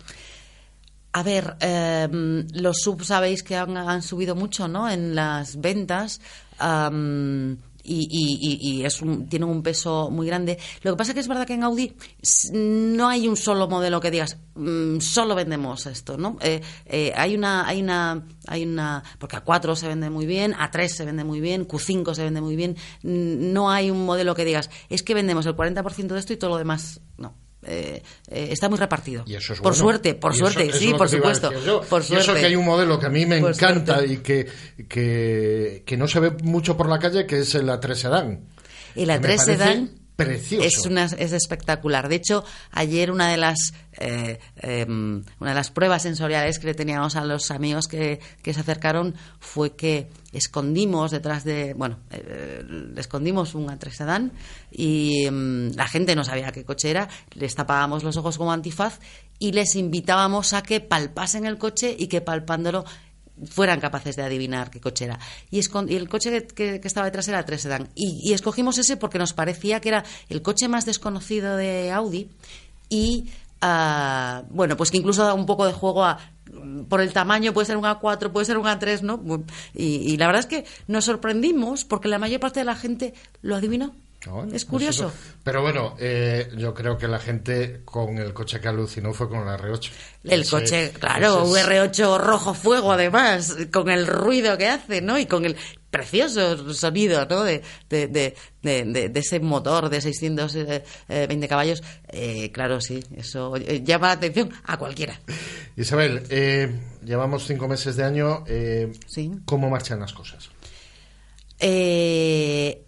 A 1.14 1.24
ver, 1.24 1.56
eh, 1.62 2.10
los 2.54 2.82
subs 2.82 3.08
sabéis 3.08 3.42
que 3.42 3.56
han, 3.56 3.78
han 3.78 4.02
subido 4.02 4.36
mucho, 4.36 4.68
¿no? 4.68 4.90
En 4.90 5.16
las 5.16 5.62
ventas. 5.62 6.20
Y, 7.86 8.08
y- 8.10 8.80
y- 8.80 8.86
es 8.86 9.02
un- 9.02 9.28
tienen 9.30 9.50
un 9.50 9.62
peso 9.64 10.10
muy 10.12 10.28
grande. 10.28 10.58
Lo 10.82 10.92
que 10.94 10.98
pasa 10.98 11.14
que 11.14 11.20
es 11.20 11.28
verdad 11.28 11.46
que 11.48 11.54
en 11.54 11.64
Audi 11.64 11.94
no 12.52 13.08
hay 13.08 13.28
un 13.28 13.38
solo 13.38 13.68
modelo 13.68 14.00
que 14.00 14.12
digas 14.12 14.38
"Mm, 14.56 15.00
solo 15.00 15.36
vendemos 15.36 15.86
esto, 15.86 16.18
¿no? 16.18 16.38
Eh, 16.42 16.62
eh, 16.86 17.14
hay 17.16 17.36
una, 17.36 17.68
hay 17.68 17.82
una, 17.82 18.26
hay 18.48 18.64
una, 18.66 19.04
porque 19.20 19.38
A4 19.38 19.76
se 19.76 19.88
vende 19.88 20.10
muy 20.10 20.26
bien, 20.26 20.54
A3 20.54 20.88
se 20.90 21.06
vende 21.06 21.24
muy 21.24 21.40
bien, 21.42 21.68
Q5 21.68 22.14
se 22.16 22.24
vende 22.24 22.42
muy 22.42 22.56
bien. 22.56 22.76
No 23.04 23.70
hay 23.70 23.92
un 23.92 24.06
modelo 24.06 24.36
que 24.36 24.46
digas 24.46 24.70
es 24.90 25.04
que 25.04 25.14
vendemos 25.14 25.46
el 25.46 25.56
40% 25.56 26.14
de 26.14 26.20
esto 26.20 26.34
y 26.34 26.38
todo 26.38 26.52
lo 26.52 26.58
demás 26.58 27.02
no. 27.18 27.34
Eh, 27.68 28.02
eh, 28.30 28.48
está 28.52 28.70
muy 28.70 28.78
repartido. 28.78 29.24
Y 29.26 29.36
eso 29.36 29.54
es 29.54 29.60
por 29.60 29.72
bueno. 29.74 29.84
suerte, 29.84 30.14
por 30.16 30.32
Y 30.32 30.36
eso- 30.36 30.46
suerte, 30.46 30.64
eso 30.68 30.74
es 30.74 30.80
sí, 30.80 30.92
lo 30.92 30.98
por 30.98 31.10
supuesto. 31.10 31.50
Por 31.90 32.02
Y 32.02 32.06
eso 32.06 32.22
suerte. 32.22 32.42
que 32.42 32.48
hay 32.48 32.56
un 32.56 32.66
modelo 32.66 33.00
que 33.00 33.06
a 33.08 33.10
mí 33.10 33.26
me 33.26 33.40
Por 33.42 33.54
encanta 33.54 33.96
suerte. 33.96 34.14
y 34.14 34.18
que, 34.18 34.48
que, 34.88 35.84
que 35.86 35.98
no 35.98 36.08
se 36.08 36.20
ve 36.20 36.32
mucho 36.44 36.78
por 36.78 36.88
la 36.90 37.00
calle, 37.00 37.26
que 37.26 37.40
es 37.40 37.56
el 37.56 37.68
A3 37.70 37.96
Sedán. 37.96 38.46
El 38.96 39.06
Que 39.06 39.06
me 39.08 39.14
A3 39.16 39.22
parece 39.22 39.46
Sedan 39.46 39.92
Precioso. 40.16 40.66
es, 40.66 40.86
una, 40.86 41.06
es 41.06 41.34
espectacular. 41.34 42.08
De 42.08 42.16
hecho, 42.16 42.46
ayer 42.72 43.12
una 43.12 43.30
de 43.30 43.38
las 43.38 43.74
eh, 43.98 44.40
em, 44.58 45.24
una 45.40 45.52
de 45.52 45.56
las 45.56 45.72
pruebas 45.72 46.04
sensoriales 46.04 46.60
que 46.60 46.68
le 46.68 46.74
teníamos 46.74 47.16
a 47.16 47.24
los 47.24 47.52
amigos 47.52 47.88
que, 47.88 48.20
que 48.42 48.54
se 48.54 48.60
acercaron 48.60 49.16
fue 49.40 49.76
que 49.76 50.10
escondimos 50.34 51.12
detrás 51.12 51.46
de 51.46 51.74
bueno 51.74 52.00
eh, 52.12 52.64
le 52.68 53.00
escondimos 53.00 53.56
un 53.56 53.68
A3 53.68 53.92
Sedan 53.92 54.32
y 54.70 55.26
em, 55.26 55.72
la 55.76 55.88
gente 55.88 56.16
no 56.16 56.26
sabía 56.26 56.52
qué 56.52 56.66
coche 56.66 56.90
era 56.90 57.08
les 57.36 57.56
tapábamos 57.56 58.04
los 58.04 58.18
ojos 58.18 58.38
como 58.38 58.52
antifaz 58.52 59.00
y 59.40 59.54
les 59.54 59.76
invitábamos 59.76 60.54
a 60.54 60.62
que 60.62 60.82
palpasen 60.82 61.46
el 61.46 61.58
coche 61.58 61.96
y 61.98 62.08
que 62.08 62.20
palpándolo 62.22 62.84
fueran 63.44 63.80
capaces 63.80 64.16
de 64.16 64.24
adivinar 64.24 64.70
qué 64.70 64.80
coche 64.80 65.06
era. 65.06 65.20
Y, 65.52 65.60
el 65.60 66.10
coche 66.10 66.48
que, 66.48 66.82
estaba 66.84 67.06
detrás 67.06 67.28
era 67.28 67.46
3 67.46 67.62
Sedan. 67.62 67.90
Y, 67.96 68.34
escogimos 68.34 68.78
ese 68.78 68.98
porque 68.98 69.18
nos 69.18 69.34
parecía 69.34 69.80
que 69.80 69.90
era 69.90 70.04
el 70.30 70.42
coche 70.42 70.68
más 70.68 70.86
desconocido 70.86 71.58
de 71.58 71.92
Audi 71.92 72.30
y, 72.90 73.30
ah, 73.62 74.44
bueno, 74.50 74.78
pues 74.78 74.92
que 74.92 74.98
incluso 74.98 75.24
da 75.24 75.34
un 75.34 75.46
poco 75.46 75.66
de 75.66 75.74
juego 75.74 76.04
a 76.04 76.20
por 76.88 77.02
el 77.02 77.12
tamaño 77.12 77.54
puede 77.54 77.66
ser 77.66 77.76
un 77.76 77.84
A4, 77.84 78.32
puede 78.32 78.46
ser 78.46 78.58
un 78.58 78.66
A3, 78.66 79.02
¿no? 79.02 79.20
Y, 79.74 80.14
y 80.14 80.18
la 80.18 80.28
verdad 80.28 80.42
es 80.42 80.46
que 80.46 80.66
nos 80.88 81.06
sorprendimos 81.06 81.86
porque 81.86 82.08
la 82.08 82.20
mayor 82.20 82.40
parte 82.40 82.60
de 82.60 82.66
la 82.66 82.76
gente 82.76 83.14
lo 83.42 83.56
adivinó. 83.56 83.94
Es 84.52 84.66
curioso. 84.66 85.12
Pero 85.44 85.62
bueno, 85.62 85.96
eh, 86.00 86.50
yo 86.58 86.74
creo 86.74 86.98
que 86.98 87.08
la 87.08 87.20
gente 87.20 87.82
con 87.86 88.18
el 88.18 88.34
coche 88.34 88.60
que 88.60 88.68
alucinó 88.68 89.14
fue 89.14 89.30
con 89.30 89.40
el 89.48 89.48
R8. 89.60 89.92
El 90.24 90.42
Ese- 90.42 90.50
coche, 90.52 90.92
claro, 91.00 91.44
un 91.46 91.58
es- 91.58 91.66
R8 91.66 92.18
rojo 92.20 92.54
fuego 92.54 92.92
además, 92.92 93.56
con 93.72 93.90
el 93.90 94.08
ruido 94.08 94.58
que 94.58 94.68
hace, 94.68 95.02
¿no? 95.02 95.20
Y 95.20 95.26
con 95.28 95.46
el 95.46 95.56
precioso 95.92 96.74
sonido, 96.74 97.26
¿no? 97.30 97.44
De, 97.44 97.62
de, 97.90 98.08
de, 98.08 98.36
de- 98.62 98.84
de- 98.86 99.10
de 99.10 99.20
ese 99.20 99.40
motor 99.40 99.90
de 99.90 100.02
620 100.02 101.48
caballos. 101.48 101.84
Eh, 102.10 102.52
claro, 102.52 102.82
sí, 102.82 103.02
eso 103.16 103.56
eh, 103.56 103.82
llama 103.84 104.08
la 104.08 104.14
atención 104.14 104.50
a 104.66 104.78
cualquiera. 104.78 105.20
Isabel, 105.78 106.24
eh, 106.30 106.70
llevamos 107.04 107.46
cinco 107.46 107.68
meses 107.68 107.96
de 107.96 108.04
año. 108.04 108.44
eh, 108.48 108.92
¿Cómo 109.46 109.70
marchan 109.70 110.00
las 110.00 110.14
cosas? 110.14 110.50
Eh, 111.60 112.82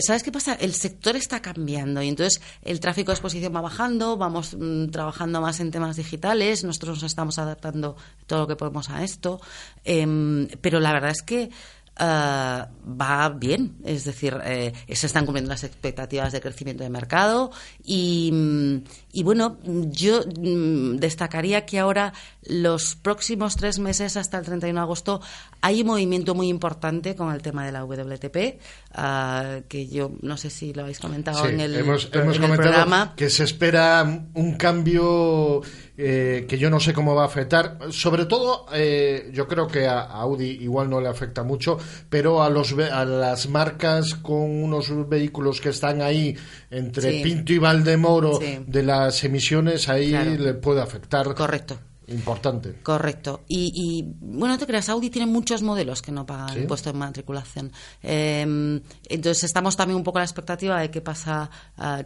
¿Sabes 0.00 0.22
qué 0.22 0.30
pasa? 0.30 0.54
El 0.54 0.74
sector 0.74 1.16
está 1.16 1.40
cambiando 1.40 2.02
y 2.02 2.08
entonces 2.08 2.42
el 2.62 2.80
tráfico 2.80 3.12
de 3.12 3.14
exposición 3.14 3.54
va 3.54 3.62
bajando, 3.62 4.18
vamos 4.18 4.54
mm, 4.58 4.88
trabajando 4.88 5.40
más 5.40 5.60
en 5.60 5.70
temas 5.70 5.96
digitales, 5.96 6.64
nosotros 6.64 7.02
nos 7.02 7.10
estamos 7.10 7.38
adaptando 7.38 7.96
todo 8.26 8.40
lo 8.40 8.46
que 8.46 8.56
podemos 8.56 8.90
a 8.90 9.02
esto, 9.02 9.40
em, 9.84 10.48
pero 10.60 10.80
la 10.80 10.92
verdad 10.92 11.12
es 11.12 11.22
que 11.22 11.48
ah, 11.96 12.68
va 12.86 13.30
bien, 13.30 13.78
es 13.84 14.04
decir, 14.04 14.38
eh, 14.44 14.72
se 14.92 15.06
están 15.06 15.24
cumpliendo 15.24 15.48
las 15.48 15.64
expectativas 15.64 16.30
de 16.32 16.42
crecimiento 16.42 16.84
de 16.84 16.90
mercado 16.90 17.50
y, 17.82 18.30
mm, 18.30 18.84
y 19.18 19.22
bueno, 19.24 19.56
yo 19.64 20.20
mm, 20.22 20.96
destacaría 20.96 21.66
que 21.66 21.78
ahora 21.80 22.12
los 22.44 22.94
próximos 22.94 23.56
tres 23.56 23.78
meses 23.78 24.16
hasta 24.16 24.38
el 24.38 24.44
31 24.44 24.78
de 24.78 24.82
agosto 24.82 25.20
hay 25.60 25.80
un 25.80 25.88
movimiento 25.88 26.34
muy 26.36 26.48
importante 26.48 27.16
con 27.16 27.34
el 27.34 27.42
tema 27.42 27.66
de 27.66 27.72
la 27.72 27.84
WTP, 27.84 28.60
ah, 28.94 29.58
que 29.68 29.88
yo 29.88 30.12
no 30.22 30.36
sé 30.36 30.50
si 30.50 30.72
lo 30.72 30.82
habéis 30.82 31.00
comentado 31.00 31.44
Sí, 31.44 31.52
en 31.52 31.60
el, 31.60 31.74
hemos, 31.76 32.08
en 32.12 32.20
hemos 32.22 32.36
el 32.36 32.42
comentado 32.42 32.68
programa. 32.70 33.14
que 33.16 33.28
se 33.28 33.42
espera 33.44 34.04
un 34.34 34.54
cambio 34.56 35.62
eh, 36.00 36.46
que 36.48 36.58
yo 36.58 36.70
no 36.70 36.78
sé 36.78 36.92
cómo 36.92 37.14
va 37.16 37.22
a 37.24 37.26
afectar. 37.26 37.78
Sobre 37.90 38.26
todo, 38.26 38.66
eh, 38.72 39.30
yo 39.32 39.48
creo 39.48 39.66
que 39.66 39.88
a, 39.88 40.00
a 40.02 40.20
Audi 40.22 40.46
igual 40.62 40.88
no 40.88 41.00
le 41.00 41.08
afecta 41.08 41.42
mucho, 41.42 41.76
pero 42.08 42.40
a, 42.42 42.48
los, 42.50 42.72
a 42.78 43.04
las 43.04 43.48
marcas 43.48 44.14
con 44.14 44.62
unos 44.62 45.08
vehículos 45.08 45.60
que 45.60 45.70
están 45.70 46.00
ahí 46.02 46.36
entre 46.70 47.10
Sí. 47.10 47.20
Pinto 47.24 47.52
y 47.52 47.58
Valdemoro 47.58 48.38
Sí. 48.40 48.60
de 48.66 48.82
las 49.08 49.24
emisiones, 49.24 49.88
ahí 49.88 50.10
Claro. 50.10 50.30
le 50.36 50.54
puede 50.54 50.80
afectar. 50.82 51.34
Correcto. 51.34 51.78
Importante. 52.10 52.72
Correcto. 52.82 53.42
Y, 53.48 53.70
y, 53.74 54.02
bueno, 54.20 54.54
no 54.54 54.58
te 54.58 54.66
creas, 54.66 54.88
Audi 54.88 55.10
tiene 55.10 55.26
muchos 55.30 55.60
modelos 55.60 56.00
que 56.00 56.10
no 56.10 56.24
pagan 56.24 56.54
¿Sí? 56.54 56.60
impuesto 56.60 56.90
de 56.90 56.98
matriculación. 56.98 57.70
Eh, 58.02 58.80
entonces 59.10 59.44
estamos 59.44 59.76
también 59.76 59.98
un 59.98 60.04
poco 60.04 60.16
a 60.16 60.22
la 60.22 60.24
expectativa 60.24 60.80
de 60.80 60.90
qué 60.90 61.02
pasa, 61.02 61.50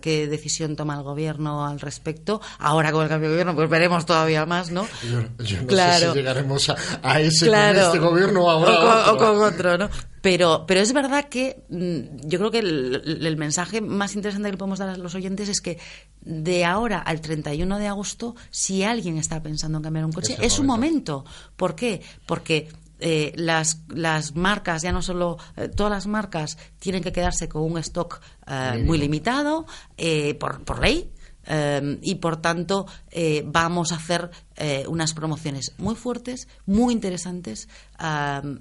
qué 0.00 0.26
decisión 0.26 0.74
toma 0.74 0.96
el 0.96 1.04
gobierno 1.04 1.64
al 1.64 1.78
respecto. 1.78 2.40
Ahora 2.58 2.90
con 2.90 3.04
el 3.04 3.08
cambio 3.10 3.28
de 3.28 3.34
gobierno, 3.36 3.54
pues 3.54 3.70
veremos 3.70 4.04
todavía 4.04 4.44
más, 4.44 4.72
¿no? 4.72 4.88
Yo, 5.08 5.22
yo 5.44 5.60
no 5.60 5.66
Claro. 5.68 6.06
sé 6.06 6.10
si 6.12 6.18
llegaremos 6.18 6.68
a, 6.70 6.76
a 7.02 7.20
ese 7.20 7.46
Claro. 7.46 7.76
con 7.78 7.86
este 7.86 7.98
gobierno 8.00 8.50
ahora. 8.50 8.72
o, 8.72 8.80
con, 8.80 8.90
otro. 8.90 9.12
o 9.12 9.16
con 9.38 9.54
otro, 9.54 9.78
¿no? 9.78 9.88
Pero, 10.22 10.64
pero 10.66 10.80
es 10.80 10.92
verdad 10.92 11.28
que 11.28 11.64
mm, 11.68 12.26
yo 12.28 12.38
creo 12.38 12.50
que 12.50 12.60
el, 12.60 13.26
el 13.26 13.36
mensaje 13.36 13.80
más 13.80 14.14
interesante 14.14 14.48
que 14.48 14.52
le 14.52 14.56
podemos 14.58 14.78
dar 14.78 14.88
a 14.88 14.96
los 14.96 15.14
oyentes 15.14 15.48
es 15.48 15.60
que 15.60 15.78
de 16.22 16.64
ahora 16.64 16.98
al 17.00 17.20
31 17.20 17.78
de 17.78 17.88
agosto, 17.88 18.34
si 18.50 18.84
alguien 18.84 19.18
está 19.18 19.42
pensando 19.42 19.78
en 19.78 19.84
cambiar 19.84 20.04
un 20.06 20.12
coche, 20.12 20.34
Es 20.34 20.38
el 20.38 20.44
es 20.46 20.58
un 20.58 20.66
momento. 20.66 21.24
¿Por 21.56 21.74
qué? 21.74 22.00
Porque 22.24 22.68
eh, 23.00 23.32
las, 23.34 23.82
las 23.88 24.36
marcas, 24.36 24.82
ya 24.82 24.92
no 24.92 25.02
solo 25.02 25.36
eh, 25.56 25.68
todas 25.68 25.90
las 25.90 26.06
marcas, 26.06 26.56
tienen 26.78 27.02
que 27.02 27.10
quedarse 27.10 27.48
con 27.48 27.62
un 27.62 27.78
stock 27.78 28.20
eh, 28.46 28.80
muy 28.86 28.98
limitado 28.98 29.66
eh, 29.96 30.34
por, 30.34 30.62
por 30.64 30.80
ley. 30.80 31.10
eh, 31.46 31.98
y 32.02 32.14
por 32.16 32.36
tanto 32.40 32.86
eh, 33.10 33.42
vamos 33.44 33.90
a 33.90 33.96
hacer 33.96 34.30
eh, 34.64 34.84
unas 34.86 35.12
promociones 35.12 35.72
muy 35.78 35.96
fuertes, 35.96 36.46
muy 36.66 36.92
interesantes 36.94 37.68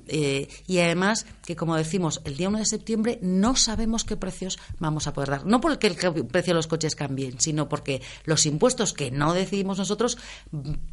eh, 0.08 0.48
y 0.68 0.80
además 0.80 1.26
que 1.46 1.56
como 1.56 1.76
decimos 1.76 2.22
el 2.26 2.38
día 2.38 2.50
1 2.50 2.58
de 2.60 2.66
septiembre 2.66 3.20
no 3.22 3.56
sabemos 3.56 4.04
qué 4.04 4.18
precios 4.18 4.58
vamos 4.80 5.06
a 5.06 5.14
poder 5.14 5.30
dar. 5.30 5.46
No 5.46 5.62
porque 5.62 5.88
el 5.88 5.96
precio 5.96 6.54
de 6.54 6.56
los 6.56 6.66
coches 6.68 6.96
cambien, 6.96 7.40
sino 7.40 7.70
porque 7.70 8.02
los 8.26 8.46
impuestos 8.48 8.94
que 8.94 9.12
no 9.12 9.34
decidimos 9.34 9.78
nosotros 9.78 10.18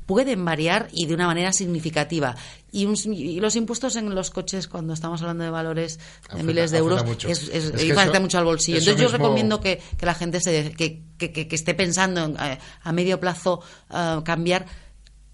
pueden 0.07 0.45
variar 0.45 0.89
y 0.93 1.07
de 1.07 1.15
una 1.15 1.27
manera 1.27 1.53
significativa. 1.53 2.37
Y, 2.71 2.85
un- 2.85 2.97
y 3.15 3.41
los 3.41 3.57
impuestos 3.57 3.97
en 3.97 4.15
los 4.15 4.31
coches 4.31 4.69
cuando 4.69 4.93
estamos 4.93 5.23
hablando 5.23 5.45
de 5.45 5.51
valores 5.51 5.99
de 5.99 6.05
Afecta- 6.35 6.43
miles 6.43 6.71
de 6.71 6.79
euros 6.79 7.05
mucho. 7.07 7.29
es, 7.29 7.45
es- 7.45 7.49
Es 7.65 7.71
que 7.73 7.87
y 7.87 7.91
afecta 7.93 8.13
eso- 8.13 8.21
mucho 8.21 8.39
al 8.39 8.45
bolsillo. 8.45 8.79
Entonces 8.79 9.01
yo 9.03 9.09
recomiendo 9.09 9.59
que, 9.61 9.81
que 9.97 10.05
la 10.07 10.15
gente 10.15 10.41
se, 10.41 10.73
que, 10.73 11.03
que- 11.17 11.33
que- 11.33 11.49
que 11.49 11.55
esté 11.57 11.73
pensando 11.75 12.25
en, 12.25 12.37
eh, 12.39 12.59
a 12.83 12.93
medio 12.93 13.19
plazo 13.19 13.63
cambiar 14.25 14.67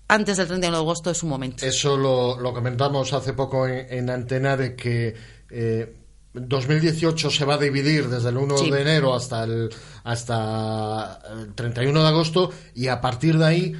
antes 0.08 0.36
del 0.36 0.46
31 0.46 0.76
de 0.76 0.82
agosto 0.82 1.10
es 1.10 1.22
un 1.22 1.30
momento. 1.30 1.64
Eso 1.64 1.96
lo, 1.96 2.38
lo 2.38 2.52
comentamos 2.52 3.12
hace 3.12 3.32
poco 3.32 3.66
en, 3.66 3.86
en 3.90 4.10
Antena 4.10 4.56
de 4.56 4.74
que 4.76 5.14
eh, 5.50 5.96
2018 6.34 7.30
se 7.30 7.44
va 7.44 7.54
a 7.54 7.58
dividir 7.58 8.08
desde 8.08 8.28
el 8.30 8.36
1 8.36 8.58
Sí. 8.58 8.70
de 8.70 8.82
enero 8.82 9.14
hasta 9.14 9.44
el, 9.44 9.70
hasta 10.04 11.20
el 11.32 11.54
31 11.54 12.02
de 12.02 12.08
agosto 12.08 12.50
y 12.74 12.88
a 12.88 13.00
partir 13.00 13.38
de 13.38 13.44
ahí 13.46 13.72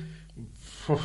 uf, 0.89 1.01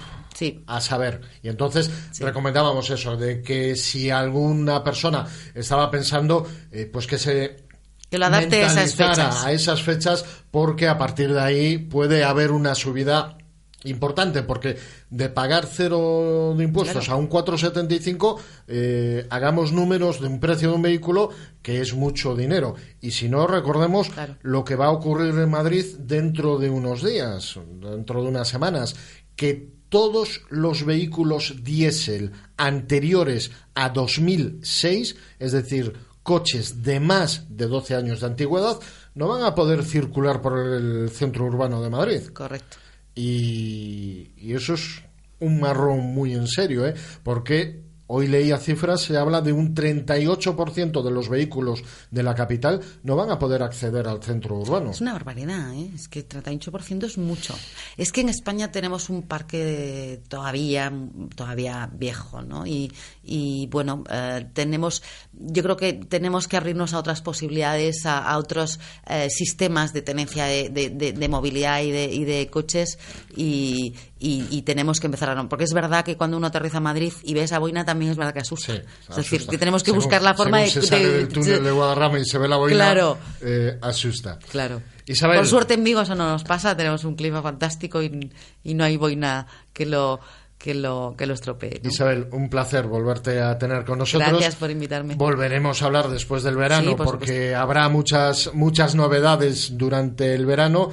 a 0.68 0.80
saber. 0.80 1.22
Y 1.44 1.50
entonces 1.50 1.92
recomendábamos 2.20 2.90
eso, 2.92 3.18
de 3.18 3.42
que 3.42 3.76
si 3.76 4.10
alguna 4.10 4.84
persona 4.84 5.26
estaba 5.54 5.92
pensando, 5.92 6.48
eh, 6.72 6.90
pues 6.92 7.08
que 7.08 7.18
se 7.18 7.66
Que 8.10 8.18
lo 8.18 8.28
adapte 8.28 8.64
a 8.64 8.68
esas 8.68 8.76
mentalizara 8.76 9.32
fechas. 9.32 9.46
a 9.46 9.52
esas 9.52 9.82
fechas 9.84 10.26
porque 10.52 10.88
a 10.88 10.98
partir 10.98 11.34
de 11.34 11.42
ahí 11.42 11.78
puede 11.78 12.24
haber 12.24 12.52
una 12.52 12.74
subida 12.76 13.38
importante 13.86 14.44
porque 14.44 14.78
de 15.10 15.30
pagar 15.30 15.66
cero 15.66 16.54
de 16.58 16.64
impuestos 16.66 17.06
Claro. 17.06 17.14
a 17.14 17.22
un 17.24 17.30
4,75 17.30 18.38
eh, 18.68 19.26
hagamos 19.30 19.72
números 19.72 20.20
de 20.20 20.28
un 20.28 20.40
precio 20.40 20.70
de 20.70 20.76
un 20.76 20.82
vehículo 20.82 21.30
que 21.62 21.80
es 21.80 21.94
mucho 21.94 22.36
dinero 22.36 22.76
y 23.00 23.12
si 23.12 23.30
no 23.30 23.48
recordemos 23.48 24.12
lo 24.42 24.66
que 24.66 24.76
va 24.76 24.88
a 24.88 24.92
ocurrir 24.92 25.34
en 25.34 25.50
Madrid 25.50 25.86
dentro 26.00 26.58
de 26.58 26.70
unos 26.70 27.04
días 27.06 27.58
dentro 27.82 28.22
de 28.22 28.28
unas 28.28 28.50
semanas 28.50 28.96
que 29.38 29.70
todos 29.88 30.42
los 30.50 30.86
vehículos 30.86 31.64
diésel 31.64 32.32
anteriores 32.58 33.52
a 33.76 33.90
2006 33.90 35.16
es 35.40 35.52
decir 35.54 35.94
coches 36.22 36.84
de 36.84 37.00
más 37.00 37.46
de 37.50 37.68
12 37.68 37.96
años 37.96 38.20
de 38.20 38.28
antigüedad 38.28 38.78
no 39.16 39.28
van 39.30 39.44
a 39.44 39.56
poder 39.56 39.84
circular 39.84 40.42
por 40.42 40.60
el 40.60 41.10
centro 41.10 41.46
urbano 41.46 41.82
de 41.82 41.90
Madrid. 41.90 42.22
Correcto. 42.34 42.78
Y, 43.16 44.32
y 44.38 44.54
eso 44.54 44.74
es 44.74 45.04
un 45.40 45.60
marrón 45.60 46.14
muy 46.14 46.34
en 46.34 46.48
serio, 46.48 46.88
¿eh? 46.88 46.94
Porque 47.24 47.89
hoy 48.12 48.28
leía 48.28 48.58
cifras, 48.58 49.02
se 49.02 49.18
habla 49.18 49.42
de 49.42 49.54
un 49.54 49.74
38% 49.76 51.04
de 51.04 51.12
los 51.12 51.30
vehículos 51.30 51.84
de 52.12 52.24
la 52.24 52.34
capital 52.36 52.82
no 53.04 53.16
van 53.16 53.30
a 53.30 53.38
poder 53.40 53.62
acceder 53.64 54.08
al 54.08 54.22
centro 54.24 54.58
urbano. 54.58 54.92
Es 54.92 55.02
una 55.02 55.14
barbaridad, 55.14 55.74
¿eh? 55.76 55.92
Es 55.94 56.08
que 56.08 56.28
38% 56.28 57.04
es 57.06 57.18
mucho. 57.18 57.56
Es 57.98 58.12
que 58.12 58.22
en 58.22 58.30
España 58.30 58.72
tenemos 58.72 59.10
un 59.10 59.24
parque 59.24 60.22
todavía, 60.28 60.92
todavía 61.36 61.90
viejo, 61.94 62.42
¿no? 62.42 62.66
Y, 62.66 62.92
y, 63.24 63.68
bueno, 63.68 64.04
eh, 64.10 64.46
tenemos, 64.54 65.04
yo 65.34 65.62
creo 65.64 65.78
que 65.78 65.94
tenemos 65.94 66.48
que 66.48 66.58
abrirnos 66.58 66.94
a 66.94 67.00
otras 67.00 67.22
posibilidades, 67.22 68.06
a, 68.06 68.36
otros 68.38 68.80
eh, 69.08 69.30
sistemas 69.30 69.94
de 69.94 70.02
tenencia 70.02 70.46
de, 70.46 70.70
de- 70.70 70.90
de- 70.90 71.14
de 71.14 71.30
movilidad 71.30 71.82
y 71.84 71.92
de, 71.92 72.06
y 72.12 72.24
de 72.26 72.50
coches 72.50 72.98
y, 73.36 73.94
y- 74.20 74.46
y 74.50 74.62
tenemos 74.64 75.00
que 75.00 75.08
empezar 75.08 75.30
a... 75.30 75.50
Porque 75.50 75.64
es 75.64 75.74
verdad 75.74 76.04
que 76.04 76.18
cuando 76.18 76.36
uno 76.38 76.48
aterriza 76.48 76.78
a 76.78 76.82
Madrid 76.82 77.14
y 77.24 77.34
ve 77.34 77.44
esa 77.44 77.58
boina 77.60 77.86
también 77.86 78.12
es 78.12 78.18
verdad 78.18 78.34
que 78.34 78.40
asusta. 78.42 78.74
es 78.74 79.16
decir, 79.16 79.48
que 79.48 79.58
tenemos 79.58 79.82
que 79.82 79.92
Según- 79.92 80.04
buscar 80.04 80.22
la 80.22 80.34
forma 80.34 80.58
según 80.66 80.76
de... 80.76 80.82
se 80.82 80.88
sale 80.88 81.08
de- 81.08 81.18
del 81.20 81.28
túnel 81.30 81.64
de 81.64 81.72
Guadarrama 81.72 82.20
y 82.20 82.26
se 82.26 82.38
ve 82.38 82.48
la 82.48 82.58
boina, 82.58 82.76
Claro. 82.76 83.18
eh, 83.42 83.78
asusta. 83.82 84.38
Claro. 84.52 84.82
Isabel. 85.06 85.38
Por 85.38 85.48
suerte 85.48 85.74
en 85.74 85.84
Vigo 85.84 86.02
eso 86.02 86.16
no 86.16 86.30
nos 86.30 86.44
pasa, 86.44 86.76
tenemos 86.78 87.04
un 87.06 87.16
clima 87.16 87.42
fantástico 87.42 88.04
y, 88.04 88.30
y 88.64 88.74
no 88.76 88.84
hay 88.84 88.98
boina 88.98 89.48
que 89.74 89.86
lo 89.86 90.20
que 90.58 90.74
lo 90.76 91.16
que 91.18 91.26
lo 91.26 91.34
estropee. 91.34 91.80
¿no? 91.82 91.90
Isabel, 91.90 92.28
un 92.34 92.50
placer 92.50 92.86
volverte 92.86 93.40
a 93.42 93.58
tener 93.58 93.86
con 93.86 93.98
nosotros. 94.00 94.30
Gracias 94.30 94.56
por 94.56 94.70
invitarme. 94.70 95.16
Volveremos 95.16 95.82
a 95.82 95.86
hablar 95.86 96.10
después 96.10 96.44
del 96.44 96.58
verano 96.58 96.90
Sí, 96.92 96.96
por 96.98 97.06
porque 97.06 97.56
habrá 97.56 97.88
muchas 97.88 98.54
muchas 98.54 98.94
novedades 98.94 99.78
durante 99.78 100.36
el 100.36 100.46
verano 100.46 100.90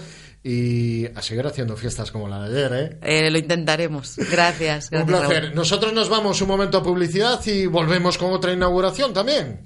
y 0.49 1.07
a 1.07 1.23
seguir 1.23 1.45
haciendo 1.45 1.77
fiestas 1.77 2.13
como 2.13 2.29
la 2.29 2.49
de 2.49 2.57
ayer, 2.57 2.73
¿eh? 2.73 2.99
Eh, 3.03 3.31
lo 3.33 3.39
intentaremos. 3.39 4.15
Gracias. 4.31 4.91
Un 4.93 5.05
placer. 5.05 5.43
Raúl. 5.43 5.55
Nosotros 5.57 5.93
nos 5.93 6.09
vamos 6.09 6.41
un 6.41 6.47
momento 6.47 6.79
a 6.79 6.85
publicidad 6.85 7.45
y 7.47 7.67
volvemos 7.67 8.17
con 8.17 8.33
otra 8.33 8.53
inauguración 8.53 9.13
también. 9.13 9.59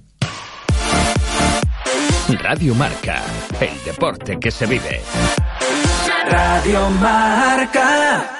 Radio 2.28 2.74
Marca, 2.74 3.22
el 3.60 3.84
deporte 3.84 4.38
que 4.40 4.50
se 4.50 4.64
vive. 4.64 5.02
Radio 6.30 6.88
Marca. 6.88 8.39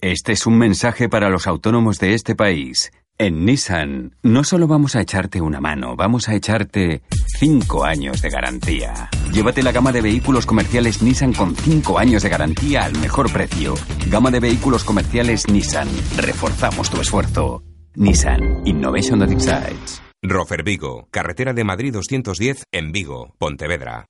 Este 0.00 0.30
es 0.30 0.46
un 0.46 0.56
mensaje 0.56 1.08
para 1.08 1.28
los 1.28 1.48
autónomos 1.48 1.98
de 1.98 2.14
este 2.14 2.36
país. 2.36 2.92
En 3.18 3.44
Nissan, 3.44 4.14
no 4.22 4.44
solo 4.44 4.68
vamos 4.68 4.94
a 4.94 5.00
echarte 5.00 5.40
una 5.40 5.60
mano, 5.60 5.96
vamos 5.96 6.28
a 6.28 6.36
echarte 6.36 7.02
5 7.40 7.84
años 7.84 8.22
de 8.22 8.30
garantía. 8.30 9.10
Llévate 9.32 9.64
la 9.64 9.72
gama 9.72 9.90
de 9.90 10.00
vehículos 10.00 10.46
comerciales 10.46 11.02
Nissan 11.02 11.32
con 11.32 11.56
5 11.56 11.98
años 11.98 12.22
de 12.22 12.28
garantía 12.28 12.84
al 12.84 12.96
mejor 13.00 13.32
precio. 13.32 13.74
Gama 14.08 14.30
de 14.30 14.38
vehículos 14.38 14.84
comerciales 14.84 15.48
Nissan. 15.48 15.88
Reforzamos 16.16 16.90
tu 16.90 17.00
esfuerzo. 17.00 17.64
Nissan 17.96 18.62
Innovation 18.66 19.18
that 19.18 19.32
excites. 19.32 20.00
Rofer 20.22 20.62
Vigo, 20.62 21.08
carretera 21.10 21.52
de 21.54 21.64
Madrid 21.64 21.92
210 21.92 22.66
en 22.70 22.92
Vigo, 22.92 23.34
Pontevedra. 23.38 24.06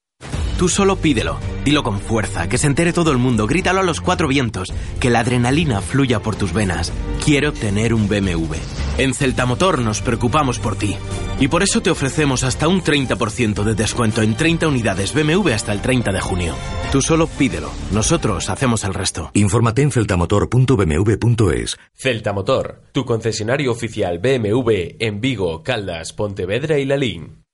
Tú 0.59 0.69
solo 0.69 0.97
pídelo, 0.97 1.39
dilo 1.65 1.85
con 1.85 2.01
fuerza, 2.01 2.49
que 2.49 2.59
se 2.59 2.67
entere 2.67 2.93
todo 2.93 3.13
el 3.13 3.19
mundo, 3.19 3.47
grítalo 3.47 3.79
a 3.79 3.85
los 3.85 4.01
cuatro 4.01 4.27
vientos, 4.27 4.75
que 4.99 5.09
la 5.09 5.21
adrenalina 5.21 5.81
fluya 5.81 6.19
por 6.19 6.35
tus 6.35 6.53
venas. 6.53 6.93
Quiero 7.25 7.53
tener 7.53 7.95
un 7.95 8.09
BMW. 8.09 8.57
En 8.99 9.15
Celtamotor 9.15 9.79
nos 9.79 10.03
preocupamos 10.03 10.59
por 10.59 10.75
ti. 10.75 10.97
Y 11.39 11.47
por 11.47 11.63
eso 11.63 11.81
te 11.81 11.91
ofrecemos 11.91 12.43
hasta 12.43 12.67
un 12.67 12.83
30% 12.83 13.63
de 13.63 13.77
descuento 13.77 14.21
en 14.23 14.35
30 14.35 14.67
unidades 14.67 15.15
BMW 15.15 15.51
hasta 15.51 15.73
el 15.73 15.81
30 15.81 16.11
de 16.11 16.21
junio. 16.21 16.57
Tú 16.91 17.03
solo 17.03 17.29
pídelo, 17.29 17.71
nosotros 17.93 18.51
hacemos 18.51 18.83
el 18.83 18.95
resto. 18.95 19.31
Infórmate 19.35 19.83
en 19.83 19.93
celtamotor.bmw.es. 19.93 21.77
Celtamotor, 21.95 22.83
tu 22.91 23.05
concesionario 23.05 23.71
oficial 23.71 24.19
BMW 24.19 24.97
en 24.99 25.21
Vigo, 25.21 25.63
Caldas, 25.63 26.13
Pontevedra 26.13 26.81
y 26.81 26.85
Lalín. 26.85 27.45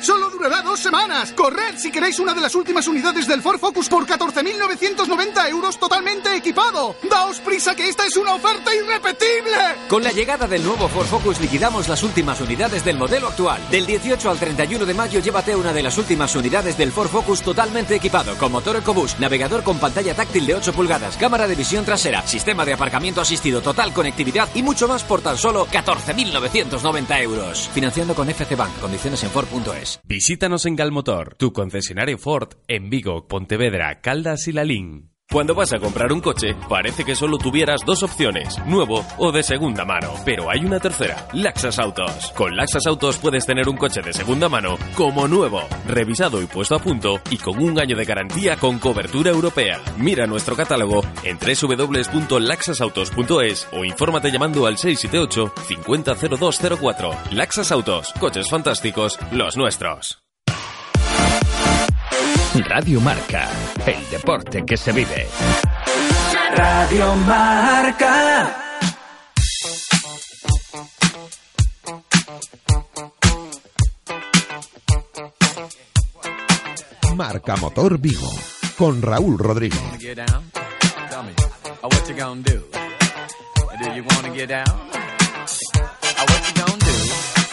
Solo 0.00 0.30
durará 0.30 0.62
dos 0.62 0.80
semanas. 0.80 1.32
¡Corred 1.32 1.76
si 1.78 1.90
queréis 1.90 2.18
una 2.18 2.34
de 2.34 2.40
las 2.40 2.54
últimas 2.54 2.86
unidades 2.86 3.26
del 3.26 3.42
Ford 3.42 3.58
Focus 3.58 3.88
por 3.88 4.06
14.990 4.06 5.48
euros 5.50 5.78
totalmente 5.78 6.34
equipado! 6.36 6.96
¡Daos 7.10 7.40
prisa 7.40 7.74
que 7.74 7.88
esta 7.88 8.06
es 8.06 8.16
una 8.16 8.34
oferta 8.34 8.74
irrepetible! 8.74 9.56
Con 9.88 10.02
la 10.02 10.12
llegada 10.12 10.46
del 10.46 10.64
nuevo 10.64 10.88
Ford 10.88 11.06
Focus 11.06 11.40
liquidamos 11.40 11.88
las 11.88 12.02
últimas 12.02 12.40
unidades 12.40 12.84
del 12.84 12.98
modelo 12.98 13.28
actual. 13.28 13.60
Del 13.70 13.86
18 13.86 14.30
al 14.30 14.38
31 14.38 14.86
de 14.86 14.94
mayo 14.94 15.20
llévate 15.20 15.56
una 15.56 15.72
de 15.72 15.82
las 15.82 15.98
últimas 15.98 16.34
unidades 16.34 16.76
del 16.76 16.92
Ford 16.92 17.08
Focus 17.08 17.42
totalmente 17.42 17.94
equipado 17.94 18.36
con 18.36 18.52
motor 18.52 18.76
EcoBoost, 18.76 19.18
navegador 19.18 19.62
con 19.62 19.78
pantalla 19.78 20.14
táctil 20.14 20.46
de 20.46 20.54
8 20.54 20.72
pulgadas, 20.72 21.16
cámara 21.16 21.46
de 21.46 21.54
visión 21.54 21.84
trasera, 21.84 22.26
sistema 22.26 22.64
de 22.64 22.74
aparcamiento 22.74 23.20
asistido, 23.20 23.60
total 23.60 23.92
conectividad 23.92 24.48
y 24.54 24.62
mucho 24.62 24.88
más 24.88 25.02
por 25.02 25.20
tan 25.20 25.36
solo 25.36 25.66
14.990 25.66 27.22
euros. 27.22 27.68
Financiando 27.72 28.14
con 28.14 28.28
FC 28.28 28.54
Bank. 28.56 28.78
Condiciones 28.80 29.22
en 29.22 29.30
Ford.es. 29.30 29.73
Visítanos 30.04 30.66
en 30.66 30.76
Galmotor, 30.76 31.36
tu 31.36 31.52
concesionario 31.52 32.18
Ford 32.18 32.54
en 32.68 32.90
Vigo, 32.90 33.26
Pontevedra, 33.26 34.00
Caldas 34.00 34.48
y 34.48 34.52
Lalín. 34.52 35.13
Cuando 35.30 35.54
vas 35.54 35.72
a 35.72 35.78
comprar 35.80 36.12
un 36.12 36.20
coche, 36.20 36.54
parece 36.68 37.02
que 37.04 37.16
solo 37.16 37.38
tuvieras 37.38 37.80
dos 37.84 38.04
opciones, 38.04 38.56
nuevo 38.66 39.04
o 39.18 39.32
de 39.32 39.42
segunda 39.42 39.84
mano. 39.84 40.14
Pero 40.24 40.48
hay 40.48 40.64
una 40.64 40.78
tercera, 40.78 41.26
Laxas 41.32 41.80
Autos. 41.80 42.30
Con 42.36 42.54
Laxas 42.54 42.86
Autos 42.86 43.18
puedes 43.18 43.44
tener 43.44 43.68
un 43.68 43.76
coche 43.76 44.00
de 44.00 44.12
segunda 44.12 44.48
mano 44.48 44.78
como 44.94 45.26
nuevo, 45.26 45.62
revisado 45.88 46.40
y 46.40 46.46
puesto 46.46 46.76
a 46.76 46.78
punto 46.78 47.20
y 47.30 47.38
con 47.38 47.60
un 47.60 47.80
año 47.80 47.96
de 47.96 48.04
garantía 48.04 48.56
con 48.56 48.78
cobertura 48.78 49.32
europea. 49.32 49.80
Mira 49.96 50.28
nuestro 50.28 50.54
catálogo 50.54 51.00
en 51.24 51.36
www.laxasautos.es 51.38 53.68
o 53.72 53.84
infórmate 53.84 54.30
llamando 54.30 54.66
al 54.66 54.78
678 54.78 55.52
500204. 55.66 57.10
Laxas 57.32 57.72
Autos, 57.72 58.12
coches 58.20 58.48
fantásticos, 58.48 59.18
los 59.32 59.56
nuestros. 59.56 60.24
Radio 62.68 63.00
Marca, 63.00 63.48
el 63.86 64.10
deporte 64.10 64.64
que 64.64 64.76
se 64.76 64.92
vive. 64.92 65.26
Radio 66.56 67.14
Marca. 67.16 68.60
Marca 77.14 77.56
Motor 77.56 77.98
Vigo 77.98 78.30
con 78.76 79.00
Raúl 79.02 79.38
Rodríguez. 79.38 79.80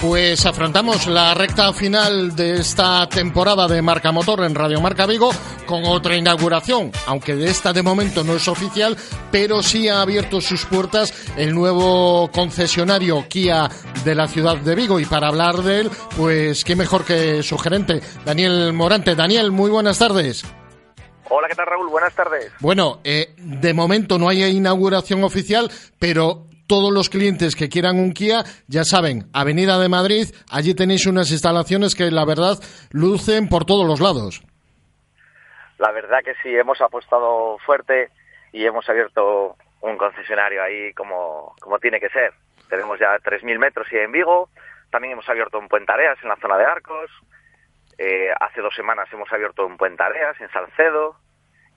Pues 0.01 0.47
afrontamos 0.47 1.05
la 1.05 1.35
recta 1.35 1.71
final 1.73 2.35
de 2.35 2.55
esta 2.55 3.07
temporada 3.07 3.67
de 3.67 3.83
Marca 3.83 4.11
Motor 4.11 4.43
en 4.45 4.55
Radio 4.55 4.81
Marca 4.81 5.05
Vigo 5.05 5.29
con 5.67 5.85
otra 5.85 6.15
inauguración, 6.15 6.91
aunque 7.05 7.35
de 7.35 7.45
esta 7.45 7.71
de 7.71 7.83
momento 7.83 8.23
no 8.23 8.33
es 8.33 8.47
oficial, 8.47 8.97
pero 9.31 9.61
sí 9.61 9.89
ha 9.89 10.01
abierto 10.01 10.41
sus 10.41 10.65
puertas 10.65 11.13
el 11.37 11.53
nuevo 11.53 12.31
concesionario 12.31 13.27
Kia 13.29 13.69
de 14.03 14.15
la 14.15 14.27
ciudad 14.27 14.57
de 14.57 14.73
Vigo 14.73 14.99
y 14.99 15.05
para 15.05 15.27
hablar 15.27 15.57
de 15.57 15.81
él, 15.81 15.91
pues 16.17 16.63
qué 16.63 16.75
mejor 16.75 17.05
que 17.05 17.43
su 17.43 17.59
gerente, 17.59 18.01
Daniel 18.25 18.73
Morante. 18.73 19.13
Daniel, 19.13 19.51
muy 19.51 19.69
buenas 19.69 19.99
tardes. 19.99 20.43
Hola, 21.29 21.47
¿qué 21.47 21.55
tal 21.55 21.67
Raúl? 21.67 21.89
Buenas 21.89 22.15
tardes. 22.15 22.51
Bueno, 22.59 23.01
eh, 23.03 23.35
de 23.37 23.73
momento 23.75 24.17
no 24.17 24.29
hay 24.29 24.43
inauguración 24.45 25.23
oficial, 25.23 25.71
pero 25.99 26.47
todos 26.71 26.93
los 26.93 27.10
clientes 27.10 27.57
que 27.57 27.67
quieran 27.67 27.99
un 27.99 28.13
Kia, 28.13 28.45
ya 28.69 28.86
saben, 28.86 29.27
Avenida 29.34 29.77
de 29.77 29.89
Madrid, 29.89 30.31
allí 30.49 30.73
tenéis 30.73 31.05
unas 31.05 31.29
instalaciones 31.29 31.95
que 31.95 32.10
la 32.10 32.23
verdad 32.23 32.55
lucen 32.93 33.49
por 33.49 33.65
todos 33.65 33.86
los 33.86 33.99
lados. 33.99 34.41
La 35.79 35.91
verdad 35.91 36.19
que 36.23 36.34
sí, 36.41 36.47
hemos 36.55 36.79
apostado 36.79 37.57
fuerte 37.65 38.07
y 38.53 38.63
hemos 38.65 38.88
abierto 38.88 39.57
un 39.81 39.97
concesionario 39.97 40.63
ahí 40.63 40.93
como, 40.93 41.53
como 41.60 41.77
tiene 41.77 41.99
que 41.99 42.07
ser. 42.07 42.31
Tenemos 42.69 42.97
ya 42.97 43.17
3.000 43.19 43.60
metros 43.60 43.88
y 43.91 43.97
en 43.97 44.13
Vigo, 44.13 44.47
también 44.91 45.12
hemos 45.12 45.27
abierto 45.27 45.60
un 45.60 45.67
Puente 45.67 45.91
Areas 45.91 46.19
en 46.23 46.29
la 46.29 46.38
zona 46.38 46.57
de 46.57 46.63
Arcos, 46.63 47.12
eh, 47.97 48.31
hace 48.39 48.62
dos 48.62 48.73
semanas 48.73 49.10
hemos 49.12 49.29
abierto 49.34 49.67
un 49.67 49.75
Puente 49.75 50.01
Areas 50.03 50.39
en 50.39 50.49
Salcedo 50.51 51.17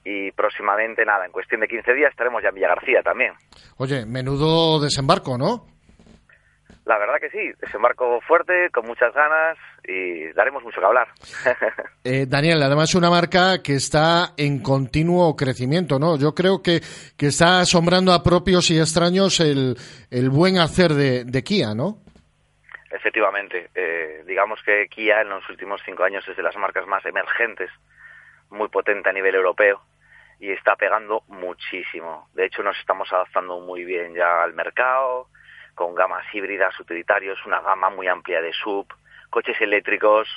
y 0.05 0.31
próximamente, 0.31 1.03
nada, 1.03 1.25
en 1.25 1.31
cuestión 1.31 1.61
de 1.61 1.67
15 1.67 1.93
días 1.95 2.11
estaremos 2.11 2.41
ya 2.43 2.49
en 2.49 2.55
Villa 2.55 2.67
García 2.69 3.01
también. 3.01 3.33
Oye, 3.77 4.05
menudo 4.05 4.79
desembarco, 4.79 5.35
¿no? 5.35 5.65
La 6.85 6.99
verdad 6.99 7.15
que 7.19 7.31
sí, 7.31 7.51
desembarco 7.59 8.21
fuerte, 8.21 8.69
con 8.71 8.85
muchas 8.85 9.11
ganas 9.15 9.57
y 9.83 10.31
daremos 10.33 10.63
mucho 10.63 10.79
que 10.79 10.85
hablar. 10.85 11.07
Eh, 12.07 12.27
Daniel, 12.27 12.61
además 12.61 12.89
es 12.89 12.95
una 12.95 13.09
marca 13.09 13.63
que 13.63 13.73
está 13.73 14.35
en 14.37 14.61
continuo 14.61 15.35
crecimiento, 15.35 15.97
¿no? 15.97 16.19
Yo 16.19 16.35
creo 16.35 16.61
que, 16.61 16.79
que 17.17 17.25
está 17.25 17.61
asombrando 17.61 18.13
a 18.13 18.21
propios 18.21 18.69
y 18.69 18.77
extraños 18.77 19.39
el, 19.39 19.75
el 20.11 20.29
buen 20.29 20.59
hacer 20.59 20.93
de, 20.93 21.23
de 21.25 21.43
Kia, 21.43 21.73
¿no? 21.73 21.97
Efectivamente, 22.91 23.71
eh, 23.73 24.23
digamos 24.27 24.61
que 24.63 24.85
Kia 24.87 25.21
en 25.21 25.29
los 25.29 25.49
últimos 25.49 25.81
cinco 25.83 26.03
años 26.03 26.23
es 26.27 26.37
de 26.37 26.43
las 26.43 26.55
marcas 26.57 26.85
más 26.85 27.03
emergentes, 27.07 27.71
muy 28.51 28.67
potente 28.67 29.09
a 29.09 29.13
nivel 29.13 29.33
europeo 29.33 29.81
y 30.39 30.51
está 30.51 30.75
pegando 30.75 31.23
muchísimo. 31.27 32.29
De 32.33 32.45
hecho, 32.45 32.63
nos 32.63 32.77
estamos 32.77 33.11
adaptando 33.11 33.59
muy 33.59 33.83
bien 33.83 34.13
ya 34.13 34.43
al 34.43 34.53
mercado, 34.53 35.27
con 35.73 35.95
gamas 35.95 36.25
híbridas, 36.33 36.79
utilitarios, 36.79 37.37
una 37.45 37.61
gama 37.61 37.89
muy 37.89 38.07
amplia 38.07 38.41
de 38.41 38.53
sub, 38.53 38.87
coches 39.29 39.59
eléctricos. 39.59 40.27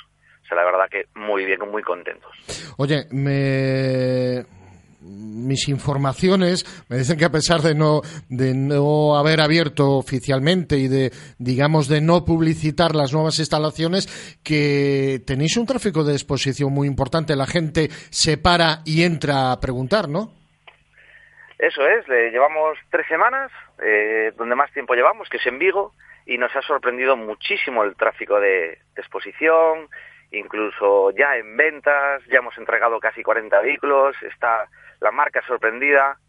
O 0.43 0.45
sea, 0.45 0.57
la 0.57 0.63
verdad 0.63 0.89
que 0.89 1.07
muy 1.15 1.45
bien, 1.45 1.59
muy 1.69 1.83
contentos. 1.83 2.31
Oye, 2.77 3.05
me... 3.11 4.58
mis 5.01 5.69
informaciones 5.69 6.65
me 6.89 6.97
dicen 6.97 7.17
que 7.17 7.25
a 7.25 7.31
pesar 7.31 7.61
de 7.61 7.75
no, 7.75 8.01
de 8.29 8.53
no 8.53 9.17
haber 9.17 9.41
abierto 9.41 9.91
oficialmente 9.91 10.77
y 10.77 10.87
de, 10.87 11.11
digamos, 11.37 11.87
de 11.87 12.01
no 12.01 12.25
publicitar 12.25 12.95
las 12.95 13.13
nuevas 13.13 13.39
instalaciones, 13.39 14.07
que 14.43 15.21
tenéis 15.25 15.57
un 15.57 15.65
tráfico 15.65 16.03
de 16.03 16.13
exposición 16.13 16.73
muy 16.73 16.87
importante. 16.87 17.35
La 17.35 17.47
gente 17.47 17.87
se 18.09 18.37
para 18.37 18.79
y 18.85 19.03
entra 19.03 19.51
a 19.51 19.59
preguntar, 19.59 20.09
¿no? 20.09 20.31
Eso 21.57 21.85
es, 21.87 22.07
le 22.07 22.31
llevamos 22.31 22.77
tres 22.89 23.05
semanas, 23.07 23.51
eh, 23.81 24.31
donde 24.37 24.55
más 24.55 24.71
tiempo 24.71 24.93
llevamos, 24.93 25.27
que 25.29 25.37
es 25.37 25.45
en 25.45 25.59
Vigo, 25.59 25.93
y 26.25 26.37
nos 26.37 26.55
ha 26.55 26.61
sorprendido 26.61 27.17
muchísimo 27.17 27.83
el 27.83 27.95
tráfico 27.95 28.39
de, 28.39 28.79
de 28.95 29.01
exposición, 29.01 29.89
incluso 30.31 31.11
ya 31.11 31.35
en 31.35 31.57
ventas, 31.57 32.23
ya 32.27 32.37
hemos 32.37 32.57
entregado 32.57 32.99
casi 32.99 33.23
40 33.23 33.59
vehículos, 33.61 34.15
está 34.21 34.69
la 35.01 35.11
marca 35.11 35.41
sorprendida, 35.47 36.19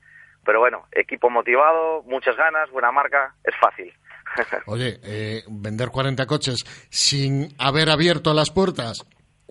pero 0.45 0.61
bueno, 0.61 0.87
equipo 0.93 1.31
motivado, 1.31 2.03
muchas 2.05 2.37
ganas, 2.37 2.71
buena 2.71 2.93
marca, 2.93 3.35
es 3.45 3.55
fácil. 3.61 3.93
Oye, 4.67 4.99
eh, 5.03 5.43
vender 5.49 5.91
40 5.91 6.27
coches 6.27 6.65
sin 6.89 7.55
haber 7.59 7.91
abierto 7.91 8.33
las 8.33 8.51
puertas, 8.51 9.05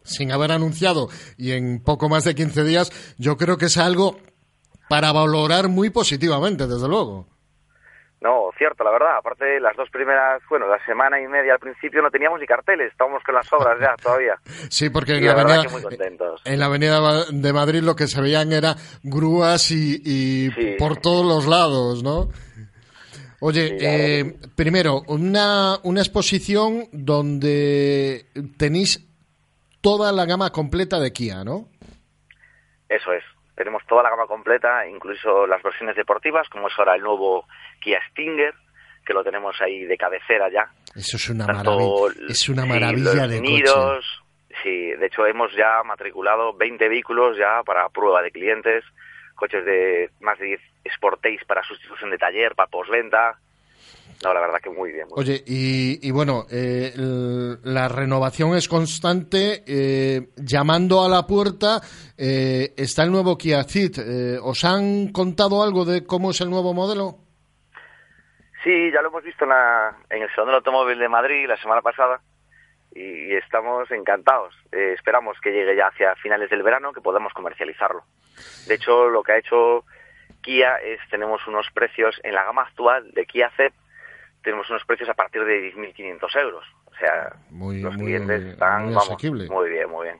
sin 0.03 0.31
haber 0.31 0.51
anunciado 0.51 1.09
y 1.37 1.51
en 1.51 1.83
poco 1.83 2.09
más 2.09 2.23
de 2.23 2.35
15 2.35 2.63
días, 2.63 3.15
yo 3.17 3.37
creo 3.37 3.57
que 3.57 3.65
es 3.65 3.77
algo 3.77 4.17
para 4.89 5.11
valorar 5.11 5.67
muy 5.67 5.89
positivamente, 5.89 6.65
desde 6.67 6.87
luego. 6.87 7.27
No, 8.59 8.67
cierto, 8.67 8.83
la 8.83 8.91
verdad. 8.91 9.17
Aparte, 9.17 9.59
las 9.59 9.75
dos 9.77 9.89
primeras, 9.89 10.41
bueno, 10.49 10.67
la 10.67 10.83
semana 10.85 11.19
y 11.21 11.27
media 11.27 11.53
al 11.53 11.59
principio 11.59 12.01
no 12.01 12.11
teníamos 12.11 12.39
ni 12.39 12.45
carteles, 12.45 12.91
estábamos 12.91 13.23
con 13.23 13.33
las 13.35 13.51
obras 13.53 13.77
ya 13.79 13.95
todavía. 14.03 14.35
Sí, 14.69 14.89
porque 14.89 15.13
en 15.17 15.25
la, 15.25 15.33
la 15.33 15.41
avenida, 15.41 15.63
en 16.45 16.59
la 16.59 16.65
avenida 16.65 17.25
de 17.31 17.53
Madrid 17.53 17.81
lo 17.81 17.95
que 17.95 18.07
se 18.07 18.21
veían 18.21 18.51
era 18.51 18.75
grúas 19.03 19.71
y, 19.71 20.01
y 20.03 20.51
Sí. 20.51 20.75
por 20.77 20.97
todos 20.97 21.25
los 21.25 21.45
lados, 21.47 22.03
¿no? 22.03 22.29
Oye, 23.41 23.77
eh, 23.79 24.35
primero, 24.55 25.01
una, 25.07 25.77
una 25.83 26.01
exposición 26.01 26.89
donde 26.91 28.25
tenéis 28.57 29.07
toda 29.79 30.11
la 30.11 30.25
gama 30.25 30.51
completa 30.51 30.99
de 30.99 31.13
Kia, 31.13 31.45
¿no? 31.45 31.69
Eso 32.89 33.13
es. 33.13 33.23
Tenemos 33.59 33.85
toda 33.87 34.03
la 34.03 34.09
gama 34.09 34.25
completa, 34.25 34.87
incluso 34.87 35.45
las 35.45 35.61
versiones 35.61 35.97
deportivas, 35.97 36.47
como 36.47 36.69
es 36.69 36.73
ahora 36.79 36.95
el 36.95 37.01
nuevo 37.01 37.45
Kia 37.81 37.99
Stinger, 38.11 38.53
que 39.05 39.13
lo 39.13 39.21
tenemos 39.21 39.59
ahí 39.61 39.83
de 39.83 39.97
cabecera 39.97 40.49
ya. 40.49 40.71
Eso 40.95 41.17
es 41.17 41.29
una 41.29 41.45
Tanto, 41.45 41.71
maravilla, 41.75 42.25
es 42.29 42.47
una 42.47 42.63
sí, 42.63 42.69
maravilla 42.69 43.13
los 43.13 43.29
de 43.29 43.37
coche. 43.39 43.51
nidos, 43.51 44.23
Sí, 44.63 44.91
de 44.91 45.05
hecho 45.07 45.25
hemos 45.27 45.53
ya 45.57 45.83
matriculado 45.83 46.53
20 46.53 46.87
vehículos 46.87 47.37
ya 47.37 47.61
para 47.65 47.89
prueba 47.89 48.21
de 48.21 48.31
clientes, 48.31 48.85
coches 49.35 49.65
de 49.65 50.09
más 50.21 50.39
de 50.39 50.45
10 50.45 50.61
Sportage 50.95 51.45
para 51.45 51.61
sustitución 51.63 52.11
de 52.11 52.17
taller, 52.17 52.55
para 52.55 52.69
postventa. 52.69 53.37
No, 54.23 54.33
la 54.33 54.41
verdad 54.41 54.59
que 54.61 54.69
muy 54.69 54.91
bien. 54.91 55.07
muy 55.07 55.19
Oye, 55.19 55.41
y, 55.47 56.05
y 56.05 56.11
bueno, 56.11 56.45
eh, 56.51 56.91
la 57.63 57.87
renovación 57.87 58.53
es 58.55 58.67
constante. 58.67 59.63
eh, 59.65 60.29
llamando 60.35 61.03
a 61.05 61.07
la 61.09 61.25
puerta, 61.25 61.79
eh, 62.17 62.73
está 62.75 63.03
el 63.03 63.11
nuevo 63.11 63.37
Kia 63.37 63.63
Ceed. 63.63 63.93
Eh, 63.99 64.39
¿Os 64.43 64.65
han 64.65 65.13
contado 65.13 65.63
algo 65.63 65.85
de 65.85 66.05
cómo 66.05 66.31
es 66.31 66.41
el 66.41 66.49
nuevo 66.49 66.73
modelo? 66.73 67.19
Sí, 68.63 68.91
ya 68.93 69.01
lo 69.01 69.07
hemos 69.07 69.23
visto 69.23 69.45
en, 69.45 69.49
la- 69.51 69.95
en 70.09 70.21
el 70.23 70.29
Salón 70.31 70.47
del 70.47 70.55
Automóvil 70.55 70.99
de 70.99 71.07
Madrid 71.07 71.47
la 71.47 71.55
semana 71.61 71.81
pasada 71.81 72.19
y, 72.93 73.31
y 73.31 73.35
estamos 73.35 73.89
encantados. 73.91 74.53
Eh, 74.73 74.93
esperamos 74.97 75.37
que 75.41 75.51
llegue 75.51 75.77
ya 75.77 75.87
hacia 75.87 76.13
finales 76.15 76.49
del 76.49 76.61
verano, 76.63 76.91
que 76.91 76.99
podamos 76.99 77.31
comercializarlo. 77.33 78.03
De 78.67 78.75
hecho, 78.75 79.07
lo 79.07 79.23
que 79.23 79.31
ha 79.31 79.37
hecho 79.37 79.85
Kia 80.41 80.75
es, 80.83 80.99
tenemos 81.09 81.47
unos 81.47 81.67
precios 81.73 82.19
en 82.23 82.33
la 82.35 82.43
gama 82.43 82.63
actual 82.63 83.11
de 83.13 83.25
Kia 83.25 83.49
Ceed, 83.55 83.71
tenemos 84.43 84.69
unos 84.69 84.83
precios 84.85 85.09
a 85.09 85.13
partir 85.13 85.43
de 85.43 85.73
10.500 85.73 86.41
euros. 86.41 86.63
O 86.85 86.91
sea, 86.99 87.35
Muy, 87.49 87.81
los 87.81 87.95
muy- 87.95 88.05
clientes 88.07 88.43
están, 88.53 88.85
muy 88.85 88.93
vamos, 88.93 89.23
muy 89.23 89.69
bien, 89.69 89.89
muy 89.89 90.05
bien. 90.07 90.17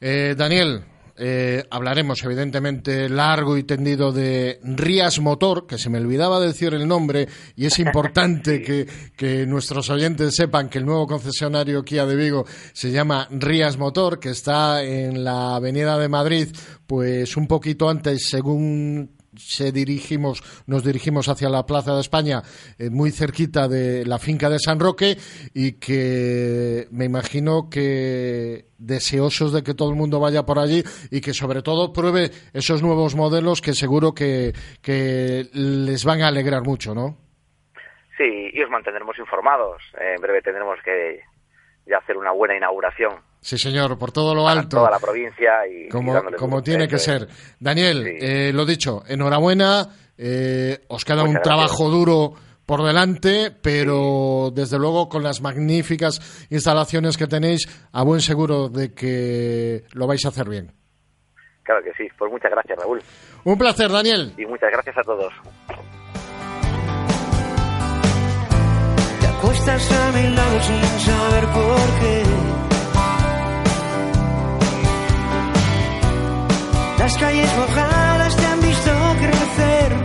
Eh, 0.00 0.34
Daniel, 0.36 0.82
eh, 1.22 1.62
hablaremos 1.70 2.24
evidentemente 2.24 3.08
largo 3.10 3.58
y 3.58 3.64
tendido 3.64 4.10
de 4.12 4.58
Rías 4.64 5.20
Motor, 5.20 5.66
que 5.66 5.76
se 5.76 5.90
me 5.90 5.98
olvidaba 5.98 6.40
decir 6.40 6.72
el 6.72 6.88
nombre 6.88 7.28
y 7.56 7.66
es 7.66 7.78
importante 7.78 8.62
que, 8.62 8.86
que 9.16 9.44
nuestros 9.46 9.90
oyentes 9.90 10.34
sepan 10.34 10.70
que 10.70 10.78
el 10.78 10.86
nuevo 10.86 11.06
concesionario 11.06 11.84
Kia 11.84 12.06
de 12.06 12.16
Vigo 12.16 12.46
se 12.72 12.90
llama 12.90 13.28
Rías 13.30 13.76
Motor, 13.76 14.18
que 14.18 14.30
está 14.30 14.82
en 14.82 15.22
la 15.22 15.56
Avenida 15.56 15.98
de 15.98 16.08
Madrid, 16.08 16.48
pues 16.86 17.36
un 17.36 17.46
poquito 17.46 17.90
antes, 17.90 18.26
según 18.30 19.10
se 19.40 19.72
dirigimos, 19.72 20.42
nos 20.66 20.84
dirigimos 20.84 21.28
hacia 21.28 21.48
la 21.48 21.66
Plaza 21.66 21.94
de 21.94 22.00
España, 22.00 22.42
eh, 22.78 22.90
muy 22.90 23.10
cerquita 23.10 23.68
de 23.68 24.04
la 24.04 24.18
finca 24.18 24.48
de 24.48 24.58
San 24.58 24.78
Roque, 24.78 25.16
y 25.54 25.78
que 25.78 26.86
me 26.90 27.06
imagino 27.06 27.68
que 27.70 28.66
deseosos 28.78 29.52
de 29.52 29.62
que 29.62 29.74
todo 29.74 29.90
el 29.90 29.96
mundo 29.96 30.20
vaya 30.20 30.44
por 30.44 30.58
allí 30.58 30.82
y 31.10 31.20
que 31.20 31.34
sobre 31.34 31.62
todo 31.62 31.92
pruebe 31.92 32.30
esos 32.52 32.82
nuevos 32.82 33.14
modelos 33.14 33.60
que 33.60 33.74
seguro 33.74 34.12
que, 34.14 34.52
que 34.82 35.44
les 35.52 36.04
van 36.04 36.22
a 36.22 36.28
alegrar 36.28 36.62
mucho, 36.62 36.94
¿no? 36.94 37.16
Sí, 38.16 38.50
y 38.52 38.62
os 38.62 38.70
mantendremos 38.70 39.18
informados. 39.18 39.82
En 39.98 40.20
breve 40.20 40.42
tendremos 40.42 40.78
que 40.84 41.20
ya 41.86 41.98
hacer 41.98 42.16
una 42.16 42.32
buena 42.32 42.56
inauguración 42.56 43.29
Sí, 43.40 43.56
señor, 43.56 43.98
por 43.98 44.12
todo 44.12 44.34
lo 44.34 44.44
para 44.44 44.60
alto. 44.60 44.76
toda 44.78 44.90
la 44.90 44.98
provincia 44.98 45.66
y, 45.66 45.86
y 45.86 45.88
como, 45.88 46.12
dándole 46.14 46.36
como 46.36 46.62
tiene 46.62 46.86
que 46.86 46.98
ser. 46.98 47.26
Daniel, 47.58 48.06
eh, 48.06 48.52
lo 48.52 48.64
dicho, 48.66 49.02
enhorabuena. 49.08 49.88
eh, 50.18 50.80
os 50.88 51.04
queda 51.04 51.22
un 51.22 51.28
Muchas 51.30 51.42
trabajo 51.42 51.88
duro 51.88 52.34
por 52.66 52.84
delante, 52.84 53.50
pero 53.50 54.52
desde 54.54 54.78
luego 54.78 55.08
con 55.08 55.22
las 55.22 55.40
magníficas 55.40 56.46
instalaciones 56.50 57.16
que 57.16 57.26
tenéis, 57.26 57.66
a 57.92 58.02
buen 58.04 58.20
seguro 58.20 58.68
de 58.68 58.92
que 58.92 59.84
lo 59.92 60.06
vais 60.06 60.24
a 60.26 60.28
hacer 60.28 60.48
bien. 60.48 60.72
Claro 61.64 61.82
que 61.82 61.92
sí. 61.96 62.08
Pues 62.18 62.30
muchas 62.30 62.50
gracias, 62.50 62.78
Raúl. 62.78 63.02
Un 63.44 63.56
placer, 63.58 63.90
Daniel. 63.90 64.34
Y 64.36 64.44
muchas 64.44 64.70
gracias 64.70 64.98
a 64.98 65.02
todos. 65.02 65.32
Te 69.20 69.26
acuestas 69.26 69.92
a 69.92 70.12
mi 70.12 70.34
lado 70.34 70.60
sin 70.60 71.00
saber 71.00 71.44
por 71.46 72.00
qué. 72.00 72.22
Calles 77.18 77.56
mojadas 77.56 78.36
te 78.36 78.46
han 78.46 78.60
visto 78.60 78.90
crecer. 79.18 79.96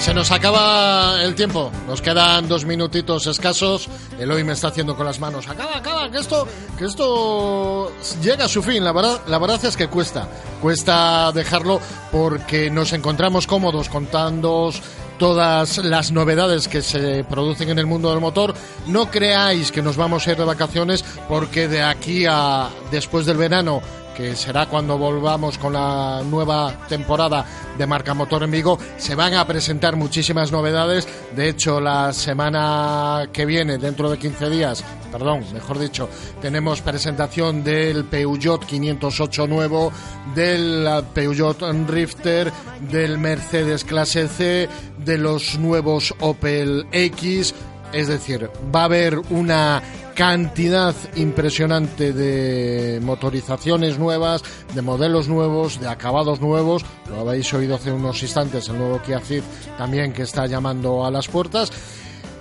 Se 0.00 0.12
nos 0.12 0.30
acaba 0.32 1.22
el 1.22 1.34
tiempo, 1.34 1.70
nos 1.86 2.02
quedan 2.02 2.48
dos 2.48 2.64
minutitos 2.64 3.26
escasos. 3.26 3.88
Eloy 4.18 4.42
me 4.42 4.52
está 4.52 4.68
haciendo 4.68 4.96
con 4.96 5.06
las 5.06 5.20
manos. 5.20 5.48
Acaba, 5.48 5.76
acaba, 5.76 6.10
que 6.10 6.18
esto, 6.18 6.46
que 6.76 6.86
esto 6.86 7.92
llega 8.20 8.46
a 8.46 8.48
su 8.48 8.62
fin. 8.62 8.82
La 8.82 8.92
verdad, 8.92 9.20
la 9.28 9.38
verdad 9.38 9.64
es 9.64 9.76
que 9.76 9.86
cuesta, 9.86 10.28
cuesta 10.60 11.30
dejarlo 11.32 11.80
porque 12.10 12.70
nos 12.70 12.92
encontramos 12.92 13.46
cómodos 13.46 13.88
contándoos 13.88 14.82
todas 15.18 15.78
las 15.78 16.10
novedades 16.10 16.66
que 16.66 16.82
se 16.82 17.22
producen 17.22 17.68
en 17.68 17.78
el 17.78 17.86
mundo 17.86 18.10
del 18.10 18.20
motor. 18.20 18.54
No 18.88 19.08
creáis 19.08 19.70
que 19.70 19.80
nos 19.80 19.96
vamos 19.96 20.26
a 20.26 20.32
ir 20.32 20.36
de 20.36 20.44
vacaciones 20.44 21.04
porque 21.28 21.68
de 21.68 21.82
aquí 21.82 22.26
a 22.28 22.68
después 22.90 23.24
del 23.24 23.36
verano 23.36 23.80
que 24.16 24.36
será 24.36 24.66
cuando 24.66 24.98
volvamos 24.98 25.58
con 25.58 25.72
la 25.72 26.22
nueva 26.24 26.86
temporada 26.88 27.44
de 27.76 27.86
Marca 27.86 28.14
Motor 28.14 28.44
en 28.44 28.50
Vigo, 28.50 28.78
se 28.96 29.14
van 29.14 29.34
a 29.34 29.46
presentar 29.46 29.96
muchísimas 29.96 30.52
novedades. 30.52 31.08
De 31.34 31.48
hecho, 31.48 31.80
la 31.80 32.12
semana 32.12 33.28
que 33.32 33.46
viene, 33.46 33.78
dentro 33.78 34.10
de 34.10 34.18
15 34.18 34.50
días, 34.50 34.84
perdón, 35.10 35.44
mejor 35.52 35.78
dicho, 35.78 36.08
tenemos 36.40 36.80
presentación 36.80 37.64
del 37.64 38.04
Peugeot 38.04 38.64
508 38.64 39.46
nuevo, 39.46 39.92
del 40.34 40.86
Peugeot 41.14 41.62
Rifter, 41.88 42.52
del 42.90 43.18
Mercedes 43.18 43.84
Clase 43.84 44.28
C, 44.28 44.68
de 44.98 45.18
los 45.18 45.58
nuevos 45.58 46.14
Opel 46.20 46.86
X. 46.92 47.54
Es 47.92 48.08
decir, 48.08 48.50
va 48.74 48.82
a 48.82 48.84
haber 48.84 49.18
una 49.30 49.82
cantidad 50.14 50.94
impresionante 51.16 52.12
de 52.12 53.00
motorizaciones 53.02 53.98
nuevas, 53.98 54.42
de 54.74 54.82
modelos 54.82 55.28
nuevos, 55.28 55.80
de 55.80 55.88
acabados 55.88 56.40
nuevos. 56.40 56.84
Lo 57.08 57.20
habéis 57.20 57.52
oído 57.54 57.76
hace 57.76 57.92
unos 57.92 58.22
instantes, 58.22 58.68
el 58.68 58.78
nuevo 58.78 59.00
Kia 59.02 59.20
Ceed 59.20 59.42
también 59.78 60.12
que 60.12 60.22
está 60.22 60.46
llamando 60.46 61.04
a 61.04 61.10
las 61.10 61.28
puertas. 61.28 61.70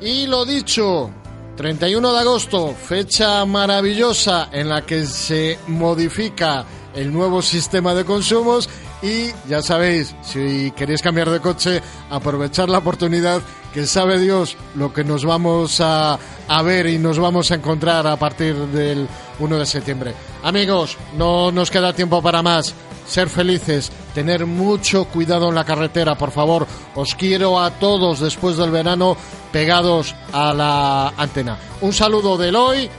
Y 0.02 0.26
lo 0.28 0.46
dicho, 0.46 1.12
31 1.58 2.14
de 2.14 2.20
agosto, 2.20 2.74
fecha 2.74 3.46
maravillosa 3.46 4.50
en 4.52 4.70
la 4.70 4.86
que 4.86 5.06
se 5.06 5.60
modifica 5.68 6.66
el 6.96 7.14
nuevo 7.14 7.42
sistema 7.42 7.94
de 7.94 8.06
consumos 8.06 8.70
y 9.02 9.32
ya 9.48 9.62
sabéis, 9.62 10.16
si 10.22 10.72
queréis 10.72 11.02
cambiar 11.02 11.30
de 11.30 11.40
coche, 11.40 11.82
aprovechar 12.10 12.70
la 12.70 12.80
oportunidad 12.80 13.42
que 13.74 13.88
sabe 13.88 14.20
Dios 14.20 14.58
lo 14.76 14.94
que 14.94 15.04
nos 15.04 15.26
vamos 15.26 15.80
a, 15.82 16.20
ver 16.64 16.88
y 16.88 17.00
nos 17.00 17.18
vamos 17.18 17.52
a 17.52 17.56
encontrar 17.56 18.06
a 18.06 18.18
partir 18.18 18.56
del 18.56 19.08
1 19.40 19.58
de 19.58 19.66
septiembre. 19.66 20.14
Amigos, 20.44 20.98
no 21.18 21.52
nos 21.52 21.72
queda 21.72 21.94
tiempo 21.94 22.22
para 22.22 22.42
más. 22.42 22.74
Ser 23.08 23.30
felices, 23.30 23.92
tener 24.14 24.46
mucho 24.46 25.06
cuidado 25.06 25.50
en 25.50 25.56
la 25.56 25.66
carretera, 25.66 26.16
por 26.16 26.32
favor. 26.32 26.68
Os 26.96 27.16
quiero 27.16 27.60
a 27.60 27.72
todos 27.72 28.20
después 28.20 28.58
del 28.58 28.72
verano 28.72 29.18
pegados 29.52 30.14
a 30.32 30.54
la 30.54 31.14
antena. 31.18 31.58
Un 31.82 31.94
saludo 31.94 32.38
de 32.38 32.50
Eloy, 32.50 32.90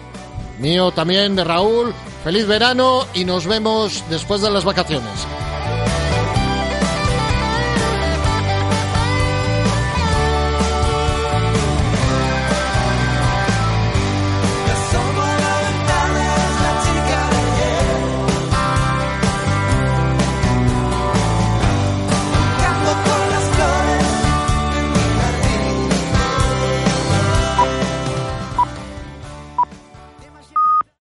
mío 0.58 0.90
también, 0.90 1.36
de 1.36 1.44
Raúl. 1.44 1.94
Feliz 2.24 2.46
verano 2.46 3.06
y 3.14 3.24
nos 3.24 3.46
vemos 3.46 4.04
después 4.10 4.40
de 4.40 4.50
las 4.50 4.64
vacaciones. 4.64 5.26